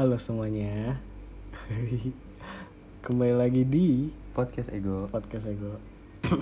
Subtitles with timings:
[0.00, 0.96] Halo semuanya.
[3.04, 5.76] Kembali lagi di podcast ego podcast Ego.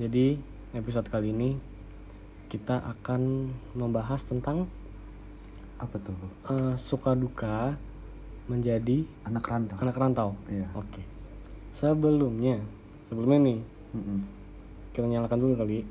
[0.00, 0.40] Jadi,
[0.72, 1.60] episode kali ini
[2.48, 4.64] kita akan membahas tentang
[5.76, 6.16] apa tuh
[6.48, 7.76] eh, suka duka
[8.48, 10.32] menjadi anak rantau anak rantau.
[10.48, 11.04] iya Oke.
[11.68, 12.64] Sebelumnya,
[13.12, 13.60] sebelumnya nih,
[13.92, 14.24] Mm-mm.
[14.96, 15.84] kita nyalakan dulu kali.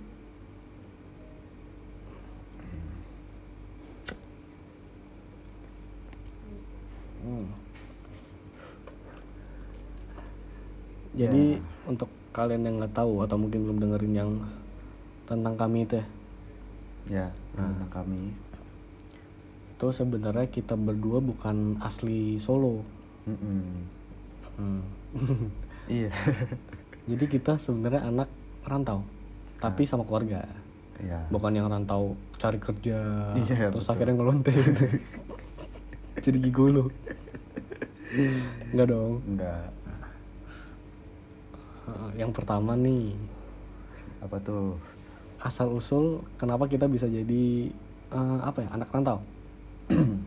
[7.28, 7.44] Hmm.
[11.18, 11.44] Jadi
[11.84, 14.32] untuk kalian yang nggak tahu atau mungkin belum dengerin yang
[15.26, 16.06] tentang kami itu ya,
[17.10, 17.28] ya
[17.58, 18.32] tentang kami
[19.78, 22.82] itu sebenarnya kita berdua bukan asli Solo.
[23.30, 23.86] Mm-mm.
[24.58, 24.82] Hmm.
[26.02, 26.10] iya
[27.10, 28.30] Jadi kita sebenarnya anak
[28.66, 29.06] rantau,
[29.62, 30.44] tapi sama keluarga.
[30.98, 32.98] iya bukan yang rantau cari kerja
[33.38, 33.94] Iya, terus betul.
[33.94, 34.86] akhirnya ngelonte gitu.
[36.26, 36.90] jadi gigolo
[38.74, 39.77] nggak dong enggak
[42.18, 43.16] yang pertama nih.
[44.20, 44.76] Apa tuh?
[45.38, 47.70] Asal usul kenapa kita bisa jadi
[48.12, 49.20] eh, apa ya anak rantau?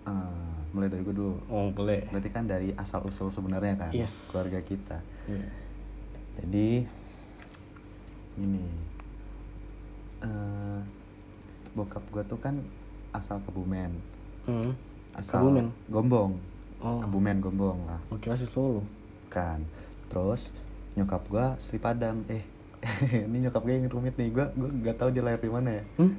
[0.00, 1.36] Ah, mulai dari gue dulu.
[1.52, 2.08] Oh boleh.
[2.08, 3.92] Berarti kan dari asal usul sebenarnya kan?
[3.92, 4.32] Yes.
[4.32, 4.98] keluarga kita.
[5.28, 5.46] Iya.
[6.40, 6.68] jadi
[8.40, 8.64] ini.
[10.24, 10.80] Eh
[11.76, 12.58] bokap gue tuh kan
[13.12, 13.92] asal Kebumen.
[14.48, 14.72] Hmm.
[15.14, 15.68] asal Kebumen?
[15.92, 16.32] Gombong.
[16.80, 16.98] Oh.
[17.04, 18.00] Kebumen Gombong lah.
[18.10, 18.82] Oh, kira sih Solo
[19.30, 19.62] kan
[20.10, 20.50] terus
[20.98, 22.26] nyokap gua Sri Padang.
[22.26, 22.42] Eh
[23.28, 24.34] ini nyokap gue yang rumit nih.
[24.34, 25.84] Gua gua nggak tahu dia lahir di mana ya.
[25.96, 26.14] Hmm?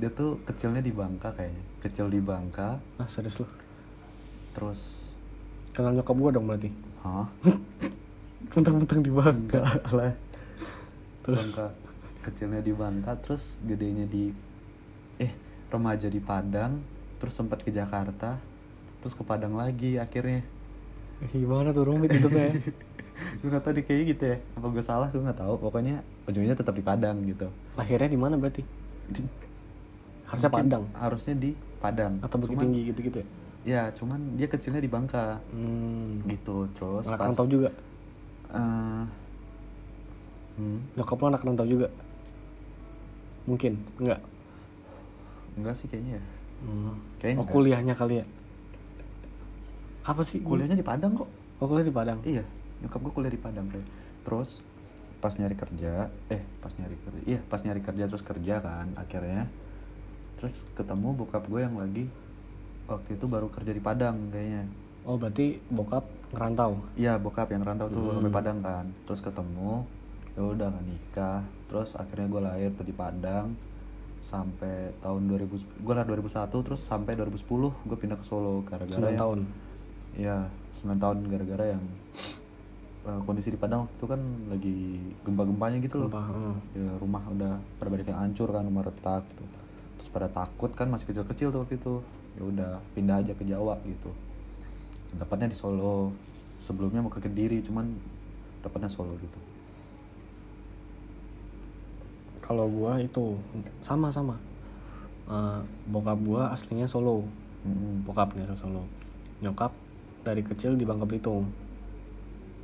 [0.00, 1.62] dia tuh kecilnya di Bangka kayaknya.
[1.84, 2.82] Kecil di Bangka.
[2.98, 3.46] Ah serius lu?
[4.56, 5.12] Terus
[5.70, 6.74] kenal nyokap gua dong berarti?
[7.06, 7.28] Hah?
[8.56, 9.62] Mentang-mentang di Bangka.
[9.94, 10.12] Lah.
[11.22, 11.38] Terus?
[11.38, 14.28] Bangka kecilnya di Bangka terus gedenya di
[15.16, 15.32] eh
[15.72, 16.80] remaja di Padang
[17.16, 18.36] terus sempat ke Jakarta
[19.00, 20.44] terus ke Padang lagi akhirnya
[21.28, 22.48] gimana tuh rumit itu ya?
[23.44, 24.36] Gue nggak tahu di kayak gitu ya.
[24.56, 25.08] Apa gue salah?
[25.12, 25.60] Gue nggak tahu.
[25.60, 27.52] Pokoknya ujungnya tetap di Padang gitu.
[27.76, 28.64] Lahirnya di mana berarti?
[30.24, 30.84] Harusnya Mungkin Padang.
[30.96, 32.16] harusnya di Padang.
[32.24, 33.26] Atau Bukit Cuman- Tinggi gitu-gitu ya?
[33.60, 35.36] Ya cuman dia kecilnya di Bangka.
[35.52, 36.24] Hmm.
[36.24, 37.68] gitu terus anak rantau juga?
[38.50, 39.04] Eh,
[40.56, 41.92] hmm, nyokap lo anak rantau juga?
[43.44, 43.76] Mungkin?
[44.00, 44.20] Enggak
[45.60, 46.24] enggak sih kayaknya ya.
[46.64, 46.96] Hmm.
[47.20, 47.52] Kayaknya oh enggak.
[47.52, 48.26] kuliahnya kali ya
[50.02, 50.40] apa sih?
[50.40, 51.28] Kuliahnya di Padang kok.
[51.58, 52.18] Oh kuliah di Padang?
[52.22, 52.44] Iya.
[52.80, 53.82] Nyokap gue kuliah di Padang Bre.
[54.20, 54.60] terus
[55.16, 59.48] pas nyari kerja eh pas nyari kerja iya pas nyari kerja terus kerja kan akhirnya.
[60.36, 62.04] Terus ketemu bokap gue yang lagi
[62.86, 64.68] waktu itu baru kerja di Padang kayaknya.
[65.02, 66.80] Oh berarti bokap ngerantau?
[66.94, 68.16] Iya bokap yang rantau tuh Hmm.
[68.18, 68.84] sampai Padang kan.
[69.06, 69.84] Terus ketemu
[70.30, 71.40] ya udah kan nikah.
[71.66, 73.56] Terus akhirnya gue lahir tuh di Padang
[74.22, 75.48] sampai tahun 2000
[75.80, 77.40] gue lahir 2001 terus sampai 2010
[77.82, 79.38] gue pindah ke Solo gara-gara 9 yang- tahun
[80.18, 80.50] Iya
[80.80, 81.82] 9 tahun gara-gara yang
[83.04, 84.76] eh, kondisi di Padang waktu itu kan lagi
[85.22, 86.08] gempa-gempanya gitu loh.
[86.08, 86.54] Sumpah, hmm.
[86.76, 89.44] Ya, rumah udah pada banyak yang hancur kan rumah retak gitu.
[90.00, 91.94] terus pada takut kan masih kecil-kecil tuh waktu itu.
[92.38, 94.10] Ya udah pindah aja ke Jawa gitu.
[95.18, 96.14] Dapatnya di Solo.
[96.60, 97.88] Sebelumnya mau ke Kediri cuman
[98.64, 99.40] dapatnya Solo gitu.
[102.40, 103.36] Kalau gua itu
[103.84, 104.36] sama sama.
[105.28, 105.60] Eh,
[105.92, 107.28] bokap gua aslinya Solo.
[107.60, 108.08] Mm-mm.
[108.08, 108.88] bokapnya ke Solo.
[109.44, 109.72] Nyokap
[110.20, 111.48] dari kecil di Bangka Belitung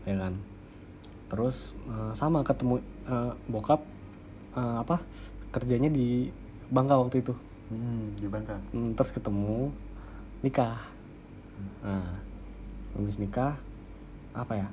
[0.04, 0.34] ya kan?
[1.26, 2.78] Terus eh, sama ketemu
[3.08, 3.80] eh, bokap
[4.54, 5.02] eh, apa
[5.50, 6.30] kerjanya di
[6.70, 7.34] Bangka waktu itu.
[7.70, 8.56] Hmm, di Bangka.
[8.70, 9.70] Hmm, terus ketemu
[10.42, 10.78] nikah.
[11.82, 12.22] Nah
[12.94, 13.58] habis nikah
[14.32, 14.68] apa ya?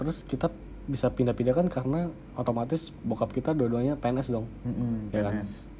[0.00, 0.50] Terus kita
[0.84, 4.44] bisa pindah-pindah kan karena otomatis bokap kita dua-duanya PNS dong.
[4.66, 5.40] Mm-mm, Ya kan?
[5.40, 5.70] PNS.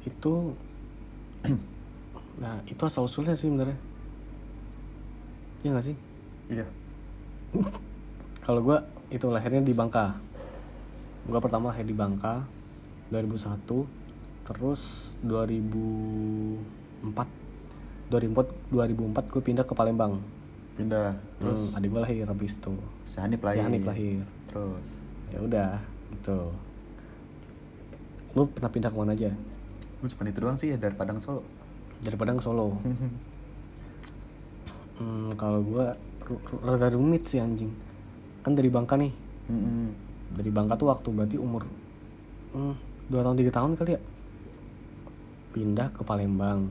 [0.00, 0.56] itu
[2.42, 3.76] nah itu asal usulnya sih sebenarnya
[5.60, 5.96] Iya gak sih?
[6.48, 6.66] Iya.
[8.46, 10.16] Kalau gua itu lahirnya di Bangka.
[11.28, 12.48] Gua pertama lahir di Bangka
[13.12, 13.66] 2001
[14.46, 17.12] terus 2004
[18.10, 20.18] 2004 2004 gue pindah ke Palembang.
[20.74, 21.76] Pindah terus terus?
[21.76, 22.74] adik gue lahir habis itu.
[23.06, 24.24] Si Hanif si lahir Hanif lahir.
[24.50, 24.88] Terus?
[25.30, 25.78] Ya udah
[26.16, 26.50] gitu.
[28.34, 29.30] Lu pernah pindah ke mana aja?
[30.00, 31.44] Gue cuma itu doang sih ya dari Padang Solo.
[32.00, 32.80] Dari Padang ke Solo
[35.00, 35.86] hmm, kalau gue
[36.62, 37.72] rada rumit sih anjing.
[38.44, 39.12] Kan dari Bangka nih.
[39.50, 39.90] Mm-mm.
[40.30, 41.66] dari Bangka tuh waktu berarti umur
[42.54, 42.74] hmm,
[43.10, 44.00] dua tahun tiga tahun kali ya.
[45.50, 46.70] Pindah ke Palembang.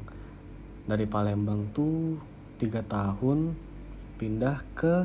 [0.87, 2.15] Dari Palembang tuh
[2.55, 3.51] tiga tahun
[4.15, 5.03] pindah ke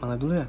[0.00, 0.48] mana dulu ya?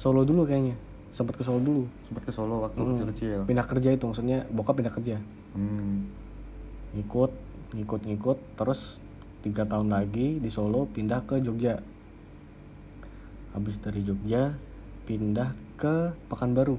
[0.00, 0.72] Solo dulu kayaknya.
[1.12, 1.84] Sempat ke Solo dulu.
[2.00, 2.88] Sempat ke Solo waktu Mm.
[2.96, 3.38] kecil-kecil.
[3.44, 5.20] Pindah kerja itu maksudnya bokap pindah kerja.
[5.50, 6.06] Hmm.
[6.90, 7.30] ikut
[7.74, 8.98] ngikut-ngikut terus
[9.40, 11.80] tiga tahun lagi di Solo pindah ke Jogja.
[13.56, 14.52] Habis dari Jogja
[15.08, 15.50] pindah
[15.80, 16.76] ke Pekanbaru.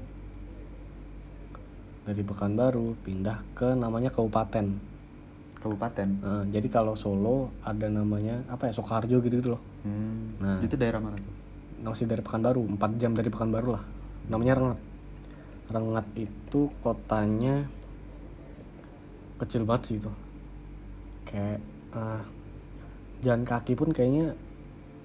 [2.06, 4.78] Dari Pekanbaru pindah ke namanya kabupaten.
[5.58, 6.08] Kabupaten?
[6.22, 9.62] Nah, jadi kalau Solo ada namanya apa ya Soekarjo gitu gitu loh.
[9.82, 10.38] Hmm.
[10.38, 10.58] Nah.
[10.62, 11.34] itu daerah mana tuh?
[11.82, 13.84] Masih dari Pekanbaru 4 jam dari Pekanbaru lah.
[14.30, 14.80] Namanya Rengat.
[15.70, 17.66] Rengat itu kotanya
[19.42, 20.10] kecil banget sih itu.
[21.26, 21.58] Kayak
[21.94, 22.22] ah,
[23.22, 24.34] jalan kaki pun kayaknya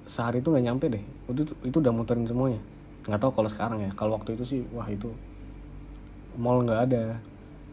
[0.09, 1.03] sehari itu nggak nyampe deh.
[1.29, 2.59] Itu itu udah muterin semuanya.
[3.05, 3.91] Nggak tahu kalau sekarang ya.
[3.93, 5.13] Kalau waktu itu sih wah itu
[6.35, 7.21] mall nggak ada.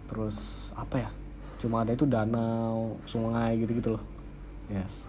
[0.06, 1.11] Terus apa ya?
[1.56, 4.05] Cuma ada itu danau sungai gitu gitu loh.
[4.69, 5.08] Yes.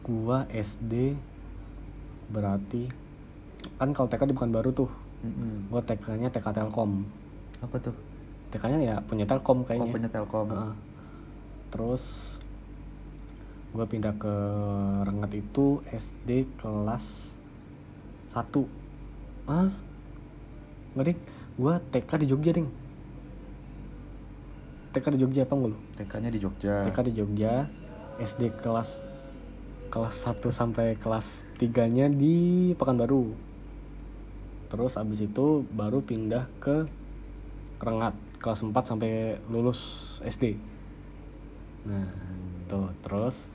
[0.00, 1.12] Gua SD
[2.32, 2.88] berarti
[3.76, 4.90] kan kalau TK di Pekanbaru tuh.
[5.18, 5.66] Mm-mm.
[5.66, 7.02] gua TK-nya TK Telkom.
[7.58, 7.96] Apa tuh?
[8.54, 10.48] TK-nya ya punya Telkom oh kayaknya punya telkom.
[10.48, 10.72] Heeh.
[11.68, 12.37] terus
[13.78, 14.34] gue pindah ke
[15.06, 17.30] Rengat itu SD kelas
[18.34, 18.42] 1
[19.46, 19.70] ah
[20.98, 21.18] nggak ding
[21.58, 22.68] gue TK di Jogja ding.
[24.90, 25.78] TK di Jogja apa nggak lu?
[25.94, 26.74] TK-nya di Jogja.
[26.86, 27.70] TK di Jogja
[28.18, 28.98] SD kelas
[29.94, 33.30] kelas 1 sampai kelas 3 nya di Pekanbaru.
[34.70, 36.86] Terus abis itu baru pindah ke
[37.78, 40.58] Rengat kelas 4 sampai lulus SD
[41.86, 42.04] nah
[42.68, 43.48] tuh terus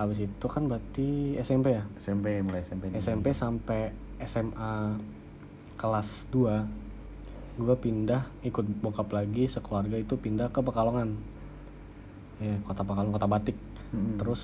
[0.00, 1.84] habis itu kan berarti SMP ya?
[1.94, 2.88] SMP mulai SMP.
[2.92, 4.96] SMP sampai SMA
[5.74, 6.64] kelas 2
[7.58, 11.12] gue pindah ikut bokap lagi sekeluarga itu pindah ke Pekalongan.
[12.38, 13.56] Ya kota Pekalongan kota Batik.
[13.90, 14.16] Mm-mm.
[14.16, 14.42] terus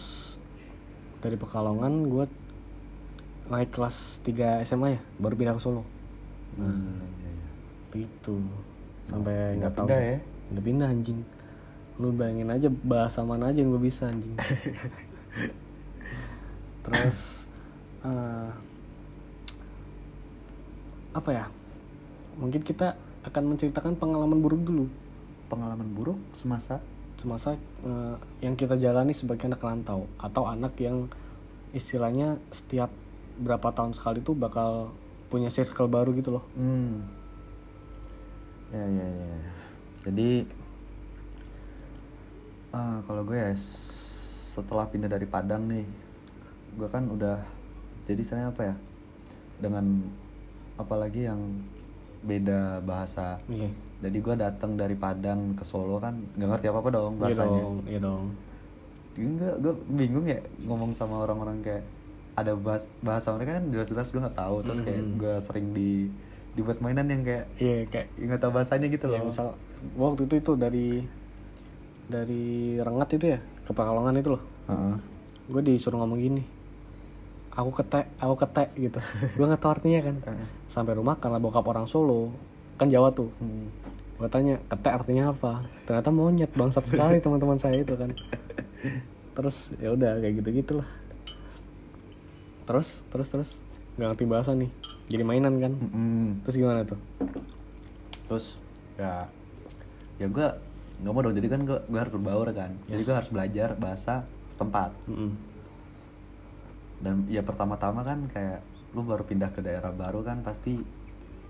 [1.19, 2.25] dari Pekalongan gue
[3.47, 5.87] naik kelas 3 SMA ya baru pindah ke Solo.
[6.55, 7.49] Hmm, iya, iya.
[7.89, 8.37] begitu
[9.07, 9.87] sampai Pindah- nggak tahu.
[9.87, 10.19] pindah ya?
[10.47, 11.21] udah pindah anjing.
[11.97, 14.37] Lu bayangin aja bahasa mana aja yang gue bisa anjing
[16.87, 17.49] terus
[18.05, 18.51] eh,
[21.17, 21.47] apa ya?
[22.37, 22.95] Mungkin kita
[23.25, 24.87] akan menceritakan pengalaman buruk dulu.
[25.49, 26.79] Pengalaman buruk semasa?
[27.17, 31.09] Semasa eh, yang kita jalani sebagai anak rantau atau anak yang
[31.73, 32.93] istilahnya setiap
[33.37, 34.93] berapa tahun sekali tuh bakal
[35.29, 36.45] punya circle baru gitu loh.
[36.57, 37.05] Hmm.
[38.71, 39.39] ya ya ya.
[40.07, 40.31] Jadi
[42.75, 43.51] ah, kalau gue ya
[44.57, 45.85] setelah pindah dari Padang nih
[46.81, 47.37] gue kan udah
[48.09, 48.75] jadi saya apa ya
[49.61, 49.85] dengan
[50.81, 51.41] apalagi yang
[52.27, 53.39] beda bahasa.
[53.47, 53.71] Iya.
[54.03, 57.61] Jadi gue datang dari Padang ke Solo kan nggak ngerti apa apa dong iya bahasanya.
[57.61, 58.25] dong iya dong.
[59.17, 61.85] Enggak gue bingung ya ngomong sama orang-orang kayak
[62.37, 64.57] ada bahas bahasa mereka kan jelas-jelas gue nggak tahu.
[64.65, 65.21] Terus kayak Mm-mm.
[65.21, 65.91] gue sering di
[66.57, 69.29] dibuat mainan yang kayak iya kayak ya nggak tahu bahasanya gitu ya loh.
[69.29, 69.47] misal
[70.01, 70.89] waktu itu itu dari
[72.09, 72.45] dari
[72.81, 74.43] Rengat itu ya ke Pekalongan itu loh.
[74.71, 74.97] Heeh.
[75.47, 76.43] gue disuruh ngomong gini
[77.57, 79.01] aku ketek aku ketek gitu.
[79.35, 80.17] Gue nggak tahu artinya kan.
[80.23, 80.49] Heeh.
[80.69, 82.31] sampai rumah karena bokap orang Solo
[82.77, 83.33] kan Jawa tuh.
[83.41, 83.73] Hmm.
[84.17, 85.65] gue tanya ketek artinya apa?
[85.85, 88.13] Ternyata monyet bangsat sekali teman-teman saya itu kan.
[89.37, 90.89] Terus ya udah kayak gitu gitulah
[92.67, 93.51] terus terus terus.
[93.97, 94.71] Nggak ngerti bahasa nih
[95.07, 95.73] jadi mainan kan.
[95.73, 96.45] Mm-mm.
[96.45, 97.01] terus gimana tuh?
[98.29, 98.59] Terus
[98.99, 99.31] ya
[100.17, 100.49] ya gue
[100.97, 102.73] nggak mau dong jadi kan gue gue harus berbaur kan.
[102.87, 103.07] Jadi Yes.
[103.07, 104.15] gue harus belajar bahasa
[104.49, 104.91] setempat.
[105.07, 105.33] Mm-mm.
[106.97, 108.65] dan ya pertama-tama kan kayak
[108.97, 110.81] lu baru pindah ke daerah baru kan pasti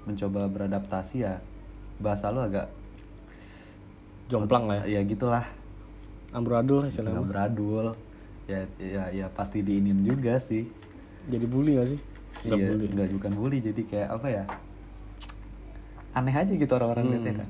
[0.02, 1.38] mencoba beradaptasi ya.
[1.96, 2.66] Bahasa lu agak
[4.26, 4.98] jomplang lah ya.
[4.98, 5.46] ya gitulah.
[6.34, 7.22] Amburadul lah istilahnya.
[7.22, 7.86] Nggak beradul
[8.46, 10.66] ya ya ya pasti diinin juga sih.
[11.26, 12.00] Jadi bully gak sih?
[12.42, 12.86] Iya bully.
[12.90, 14.44] nggak bukan bully jadi kayak apa ya?
[16.10, 17.12] Aneh aja gitu orang-orang Hmm.
[17.14, 17.48] liatnya kan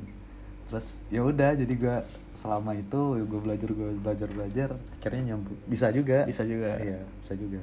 [0.67, 1.97] terus ya udah jadi gua
[2.35, 4.69] selama itu gue belajar gue belajar belajar
[5.01, 6.27] akhirnya nyambung bisa juga.
[6.27, 6.77] Bisa juga.
[6.83, 7.63] iya bisa juga.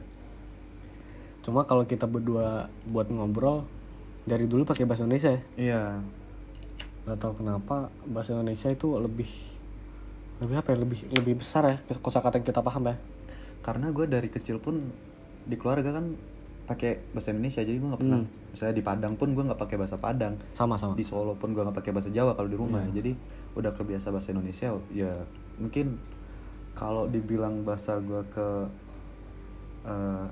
[1.44, 3.68] Cuma kalau kita berdua buat ngobrol
[4.24, 5.42] dari dulu pakai bahasa Indonesia ya?
[5.60, 5.84] Iya.
[7.04, 9.30] Nggak tahu kenapa bahasa Indonesia itu lebih
[10.40, 10.78] lebih apa ya?
[10.80, 12.96] Lebih lebih besar ya kosakata yang kita paham ya?
[13.60, 14.80] Karena gue dari kecil pun
[15.44, 16.16] di keluarga kan
[16.64, 18.32] pakai bahasa Indonesia jadi gue nggak pernah Hmm.
[18.50, 21.60] misalnya di Padang pun gue nggak pakai bahasa Padang sama sama di Solo pun gue
[21.60, 22.94] nggak pakai bahasa Jawa kalau di rumah Iya.
[22.96, 23.12] jadi
[23.54, 25.12] udah kebiasa bahasa Indonesia ya
[25.56, 26.00] mungkin
[26.74, 28.48] kalau dibilang bahasa gue ke
[29.84, 30.26] eh,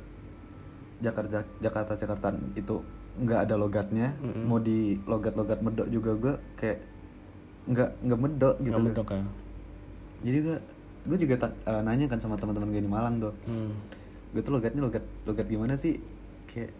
[0.99, 2.79] Jakarta Jakarta Jakarta itu
[3.17, 4.45] nggak ada logatnya Mm-mm.
[4.45, 6.79] mau di logat-logat medok juga gue kayak
[7.67, 8.87] nggak nggak medok gitu loh.
[8.87, 9.23] medok ya
[10.21, 10.57] jadi gue
[11.03, 13.71] gue juga ta- eh, nanya kan sama teman-teman gue di Malang tuh hmm.
[14.31, 15.99] gue tuh logatnya logat logat gimana sih
[16.51, 16.71] kayak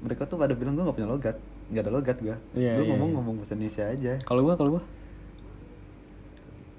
[0.00, 1.36] mereka tuh pada bilang gue nggak punya logat.
[1.70, 3.16] Nggak ada logat gue Iya, gue iya, ngomong iya.
[3.16, 4.12] ngomong bahasa Indonesia aja.
[4.20, 4.82] Kalau gua kalau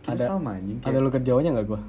[0.02, 1.82] kita Ada- sama anjing ada logat Jawanya nggak gua?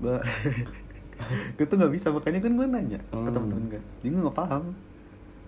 [0.00, 0.16] Gue
[1.56, 3.28] gue tuh nggak bisa makanya kan gue nanya ke Hmm.
[3.28, 4.64] temen-temen gue jadi gue nggak paham.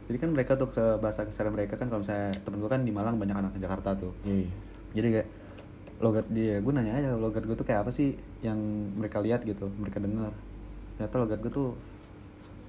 [0.02, 2.92] Jadi kan mereka tuh ke bahasa keseharian mereka kan kalau misalnya temen gue kan di
[2.92, 4.12] Malang banyak anak Jakarta tuh.
[4.22, 4.50] Iya.
[4.92, 5.28] jadi kayak
[6.02, 8.58] logat dia gue nanya aja logat gue tuh kayak apa sih yang
[8.92, 10.34] mereka lihat gitu mereka dengar.
[10.98, 11.72] Ternyata logat gue tuh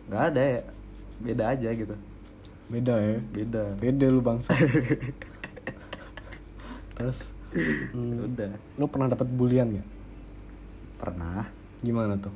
[0.06, 0.60] nggak ada ya
[1.20, 1.96] beda aja gitu
[2.64, 3.20] Beda ya.
[3.30, 4.56] beda Beda lu bangsa.
[6.96, 7.32] Terus
[7.92, 9.88] hmm, udah lu pernah dapat bulian gak?
[10.96, 11.44] pernah
[11.84, 12.32] Gimana tuh?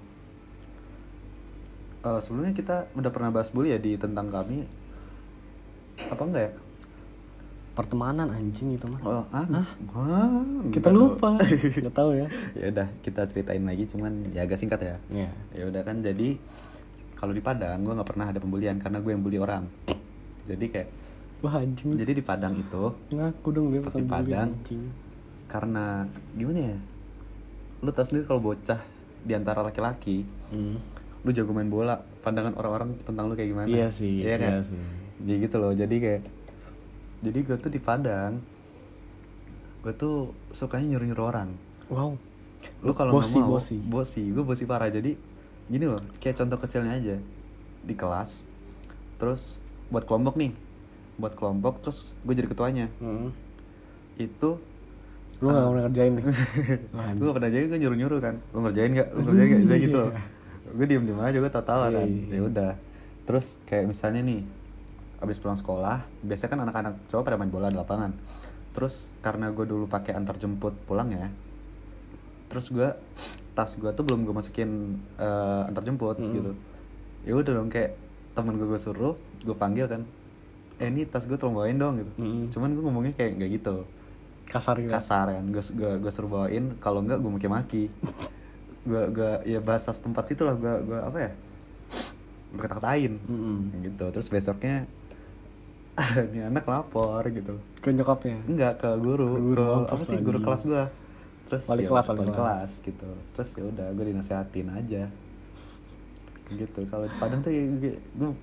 [2.03, 4.67] Eh, sebelumnya kita udah pernah bahas bully ya di tentang kami
[6.03, 6.51] apa enggak ya
[7.71, 8.99] Pertemanan anjing itu mah.
[9.01, 9.45] oh ah,
[9.93, 11.37] Wah, Kita lupa.
[11.37, 11.45] dong.
[11.77, 12.25] Gak tahu ya.
[12.59, 15.29] ya udah kita ceritain lagi cuman ya agak singkat ya Iya.
[15.53, 16.35] ya udah kan jadi
[17.17, 19.65] kalau di Padang gue nggak pernah ada pembulian karena gue yang bully orang
[20.49, 20.89] jadi kayak
[21.37, 21.93] Wah anjing.
[21.93, 24.49] jadi di Padang itu Ngaku dong Pas pasal di Padang.
[24.51, 24.83] anjing.
[25.45, 25.85] karena
[26.31, 26.77] gimana ya
[27.77, 28.81] lu tau sendiri kalau bocah
[29.19, 30.79] di antara laki-laki Hmm.
[31.21, 34.59] lu jago main bola pandangan orang-orang tentang lu kayak gimana Iya sih, iya kan iya
[34.63, 34.79] sih.
[35.19, 36.21] jadi gitu loh jadi kayak
[37.19, 38.39] jadi gue tuh di Padang
[39.79, 40.15] gue tuh
[40.49, 41.49] sukanya nyuruh-nyuruh orang
[41.87, 42.15] Wow.
[42.81, 43.77] lu kalau Bosi, mau bosi.
[43.77, 45.13] bosi gue bosi parah jadi
[45.67, 47.15] gini loh kayak contoh kecilnya aja.
[47.83, 48.43] Di kelas
[49.17, 50.51] terus buat kelompok nih.
[51.17, 52.87] Buat kelompok terus gue jadi ketuanya.
[53.01, 53.31] Hmm.
[54.17, 54.57] itu
[55.37, 56.25] Lu gak mau ngerjain nih.
[56.97, 58.35] Wah, gue pernah jadi gue nyuruh nyuruh kan.
[58.49, 60.11] Lu ngerjain gak lu ngerjain gak saya gitu loh.
[60.73, 62.07] Gue diem diem aja gue Iya, kan.
[62.09, 62.33] Iya.
[62.33, 62.71] ya udah.
[63.29, 64.41] Terus kayak misalnya nih
[65.17, 68.17] abis pulang sekolah biasanya kan anak-anak cowok pada main bola di lapangan.
[68.73, 71.29] Terus karena gue dulu pakai antar jemput pulang ya
[72.47, 72.89] terus gue
[73.57, 74.69] tas gue tuh belum gue masukin
[75.17, 76.29] eh, antar jemput Mm-mm.
[76.31, 76.51] gitu
[77.25, 77.97] ya udah dong kayak
[78.31, 80.05] temen gue gue suruh gue panggil kan
[80.77, 82.53] eh ini tas gue tolong bawain dong gitu Mm-mm.
[82.53, 83.75] cuman gue ngomongnya kayak nggak gitu
[84.45, 84.87] Kasar gitu.
[84.87, 87.83] kasar kan gue gue gue suruh bawain kalau enggak gue maki-maki
[88.89, 91.31] gue gue ya bahasa setempat situ lah gue gue apa ya
[92.47, 93.57] gue kata-katain Mm-mm.
[93.83, 94.85] gitu terus besoknya
[96.29, 98.37] ini anak lapor gitu Ke nyokapnya.
[98.45, 100.45] enggak ke guru, Ke guru, ke apa sih guru lagi.
[100.45, 100.83] kelas gue
[101.47, 102.35] terus Wali ya, kelas, wali kelas.
[102.35, 105.03] kelas gitu terus ya udah gue dinasehatin aja
[106.47, 107.95] gitu kalau di Padang tuh gue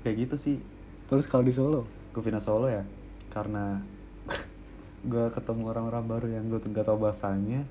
[0.05, 0.57] kayak gitu sih
[1.05, 1.85] Terus kalau di Solo?
[2.17, 2.81] gue pindah Solo ya
[3.29, 3.81] karena
[5.11, 7.65] gue ketemu orang-orang baru yang gue nggak tahu bahasanya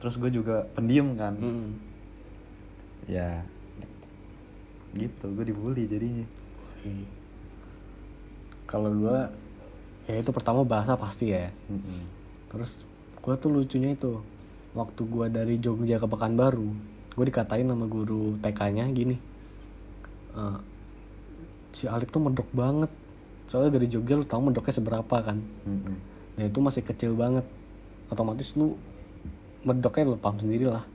[0.00, 1.70] terus gue juga pendiam kan Mm-mm.
[3.06, 3.44] ya
[4.90, 6.26] gitu gue dibully jadinya
[6.80, 7.04] Iya.
[8.64, 9.28] Kalau gua
[10.08, 11.52] ya itu pertama bahasa pasti ya.
[11.68, 12.00] Mm-mm.
[12.48, 12.88] Terus
[13.20, 14.20] gua tuh lucunya itu
[14.72, 16.68] waktu gua dari Jogja ke Pekanbaru,
[17.14, 19.16] gua dikatain sama guru TK-nya gini.
[20.36, 20.58] "Eh,
[21.76, 22.90] si Alif tuh medok banget.
[23.46, 25.38] Soalnya dari Jogja lu tahu medoknya seberapa kan.
[25.66, 25.96] Mm-mm.
[26.38, 27.42] Dan itu masih kecil banget.
[28.08, 28.78] Otomatis lu
[29.66, 30.86] medoknya lu paham sendiri lah.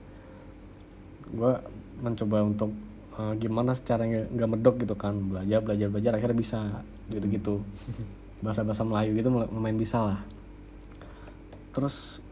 [1.35, 1.59] Gua
[1.99, 2.71] mencoba untuk
[3.15, 6.59] eh, gimana secara nggak medok gitu kan belajar belajar belajar akhirnya bisa
[7.07, 7.55] gitu gitu
[8.43, 10.19] bahasa bahasa Melayu gitu lumayan bisa lah
[11.75, 12.23] terus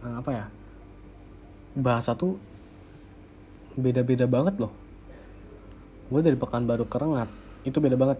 [0.00, 0.44] eh, apa ya
[1.76, 2.40] bahasa tuh
[3.76, 4.72] beda beda banget loh
[6.08, 7.28] gue dari Pekanbaru ke Rengat
[7.68, 8.16] itu beda banget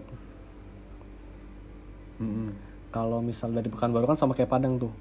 [2.21, 2.53] Mm-mm.
[2.93, 4.93] kalau misal dari Pekanbaru kan sama kayak Padang tuh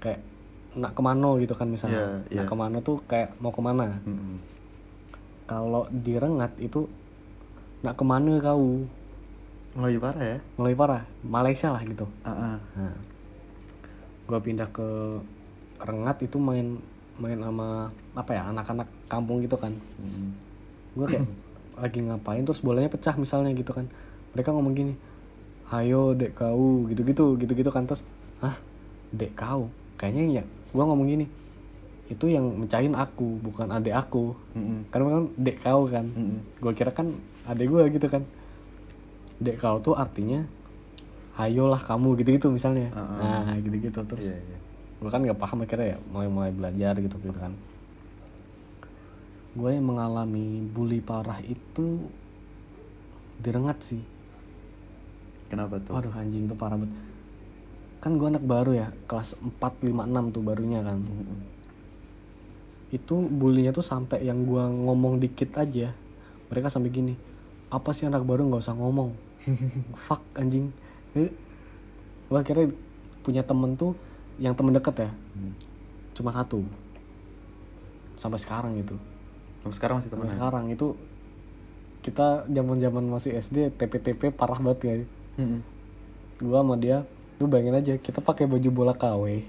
[0.00, 0.24] kayak
[0.80, 2.38] nak ke mana gitu kan misalnya Iya, iya.
[2.40, 4.36] nak ke mana tuh kayak mau ke mana Mm-mm.
[5.44, 6.88] kalau di Rengat itu
[7.84, 8.88] nak ke mana kau
[9.76, 12.56] Melayu parah ya mulai parah Malaysia lah gitu ah.
[12.74, 12.96] nah,
[14.30, 15.18] gue pindah ke
[15.80, 16.78] Rengat itu main
[17.18, 19.74] main sama apa ya anak-anak kampung gitu kan.
[19.98, 20.30] Mm-mm.
[20.94, 21.26] gue kayak
[21.82, 23.90] lagi ngapain terus bolanya pecah misalnya gitu kan.
[24.36, 24.94] Mereka ngomong gini
[25.72, 27.90] hayo dek kau gitu gitu gitu gitu kan.
[27.90, 28.06] Terus
[28.44, 28.54] hah?
[29.10, 29.72] Dek kau?
[29.98, 31.26] Kayaknya ya gue ngomong gini
[32.10, 34.36] itu yang mecahin aku bukan adek aku.
[34.54, 34.86] Mm-mm.
[34.92, 36.06] karena kan dek kau kan.
[36.12, 36.38] Mm-mm.
[36.60, 37.16] gue kira kan
[37.48, 38.22] adek gue gitu kan.
[39.40, 40.44] Dek kau tuh artinya
[41.46, 42.92] hayolah kamu gitu gitu misalnya.
[42.92, 43.18] Heeh.
[43.20, 44.28] nah gitu gitu terus.
[44.30, 44.58] Iya, iya.
[45.00, 47.52] gue kan nggak paham akhirnya ya mulai mulai belajar gitu gitu kan.
[49.56, 52.04] Gue yang mengalami bully parah itu
[53.40, 54.02] direngat sih.
[55.48, 55.96] Kenapa tuh?
[55.96, 56.92] Waduh anjing itu parah banget.
[58.00, 61.00] Kan gue anak baru ya kelas 4, 5, 6 tuh barunya kan.
[61.00, 61.40] Mm-mm.
[62.90, 65.94] itu bullynya tuh sampai yang gue ngomong dikit aja
[66.50, 67.14] mereka sampai gini
[67.70, 69.14] apa sih anak baru nggak usah ngomong?
[70.10, 70.74] Fuck anjing
[71.14, 72.70] gue akhirnya
[73.26, 73.98] punya temen tuh
[74.38, 75.10] yang temen deket ya.
[75.10, 75.54] Hmm.
[76.16, 76.62] cuma satu.
[78.20, 78.94] Sampai sekarang itu
[79.60, 80.64] Sampai sekarang masih sampai temenan sekarang.
[80.72, 80.86] Itu
[82.00, 84.94] kita zaman zaman masih SD TP-TP parah banget ya.
[85.40, 85.60] Mm-mm.
[86.40, 87.04] gua sama dia
[87.40, 89.44] lu bayangin aja kita pakai baju bola KW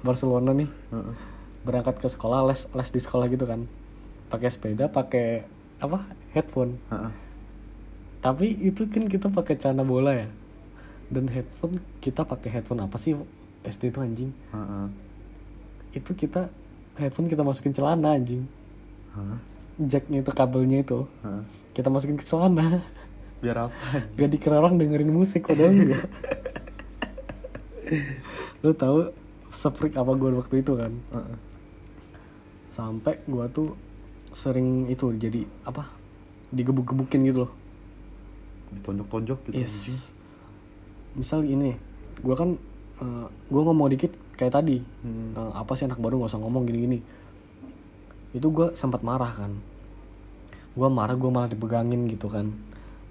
[0.00, 0.68] Barcelona nih.
[0.92, 1.14] Heeh.
[1.60, 3.68] berangkat ke sekolah les les di sekolah gitu kan.
[4.32, 5.44] Pakai sepeda pakai
[5.80, 6.08] apa?
[6.32, 6.80] Headphone.
[6.88, 7.12] Heeh.
[8.20, 10.28] tapi itu kan kita pakai celana bola ya
[11.10, 13.18] dan headphone kita pakai headphone apa sih
[13.66, 14.86] SD itu anjing Heeh.
[15.98, 16.48] itu kita
[16.96, 18.46] headphone kita masukin celana anjing
[19.10, 19.42] Hah?
[19.80, 21.42] jacknya itu kabelnya itu Heeh.
[21.74, 22.78] kita masukin ke celana
[23.42, 26.06] biar apa gak dikira orang dengerin musik padahal enggak
[28.62, 29.10] lu tahu
[29.50, 31.36] seprik apa gue waktu itu kan Heeh.
[32.70, 33.74] sampai gue tuh
[34.30, 35.90] sering itu jadi apa
[36.54, 37.52] digebuk-gebukin gitu loh
[38.70, 39.98] ditonjok-tonjok gitu yes anjing.
[41.14, 41.74] Misal ini
[42.20, 42.54] gue kan
[43.48, 45.32] gue ngomong dikit kayak tadi Hmm.
[45.32, 47.00] Eh, apa sih anak baru nggak usah ngomong gini-gini.
[48.36, 49.56] Itu gue sempat marah kan.
[50.76, 52.52] Gue marah gue malah dipegangin gitu kan.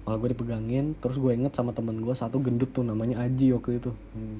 [0.06, 3.82] Malah gue dipegangin terus gue inget sama temen gue satu gendut tuh namanya Aji waktu
[3.82, 3.90] itu.
[4.14, 4.38] Hmm.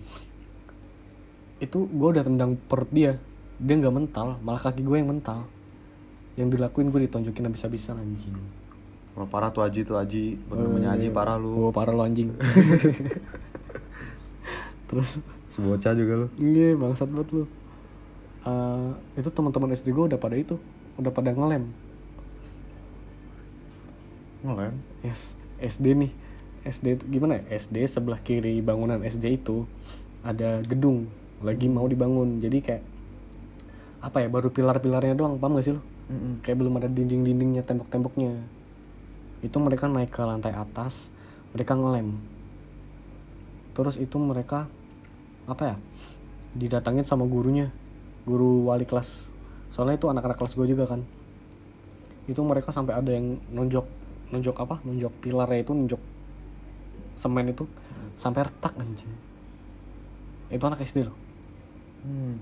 [1.60, 3.20] itu gue udah tendang perut dia
[3.60, 5.50] dia nggak mental malah kaki gue yang mental.
[6.38, 8.32] Yang dilakuin gue ditonjokin habis-habisan anjing.
[9.12, 10.38] Wah, parah tuh Aji tuh Aji.
[10.46, 11.68] Bener namanya Aji parah lu.
[11.68, 12.30] gue parah lo anjing
[14.90, 15.22] terus?
[15.54, 16.28] Sebocah juga lu.
[16.42, 17.44] Iya bangsat banget lu.
[18.42, 18.90] Eh,
[19.22, 20.58] itu teman-teman SD gue udah pada itu
[20.98, 21.70] udah pada ngelem.
[24.42, 24.74] Ngelem?
[25.06, 26.12] Yes SD nih.
[26.66, 27.56] SD itu gimana ya?
[27.56, 29.64] SD sebelah kiri bangunan SD itu
[30.20, 31.08] ada gedung
[31.40, 32.42] lagi mau dibangun.
[32.42, 32.82] Jadi kayak
[34.00, 36.40] apa ya baru pilar-pilarnya doang paham gak sih lo Mm-mm.
[36.40, 38.34] kayak belum ada dinding-dindingnya tembok-temboknya.
[39.44, 41.12] Itu mereka naik ke lantai atas
[41.54, 42.18] mereka ngelem.
[43.76, 44.66] Terus itu mereka
[45.50, 45.76] apa ya
[46.54, 47.70] didatangin sama gurunya
[48.26, 49.30] guru wali kelas.
[49.70, 51.02] Soalnya itu anak-anak kelas gue juga kan.
[52.26, 53.86] Itu mereka sampai ada yang nonjok
[54.30, 56.02] nonjok apa nonjok pilarnya itu nonjok
[57.18, 57.66] semen itu
[58.14, 59.10] sampai retak anjing.
[60.50, 61.16] Itu anak SD loh.
[62.00, 62.40] Hmm.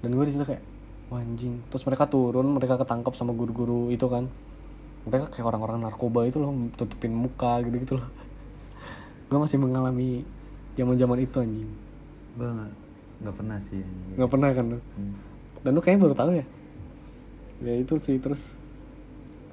[0.00, 0.62] dan gue di situ kayak
[1.10, 1.60] wah anjing.
[1.68, 4.30] Terus mereka turun mereka ketangkep sama guru-guru itu kan.
[5.06, 8.08] Mereka kayak orang-orang narkoba itu loh tutupin muka gitu gitu loh.
[9.28, 10.24] Gue masih mengalami
[10.76, 11.87] zaman zaman itu anjing
[12.38, 12.70] Nggak
[13.18, 13.82] nggak pernah sih.
[14.14, 14.78] Nggak pernah kan lu?
[14.78, 15.14] Hmm.
[15.58, 16.46] dan lu kayaknya baru tahu ya?
[17.66, 18.54] Ya itu sih terus.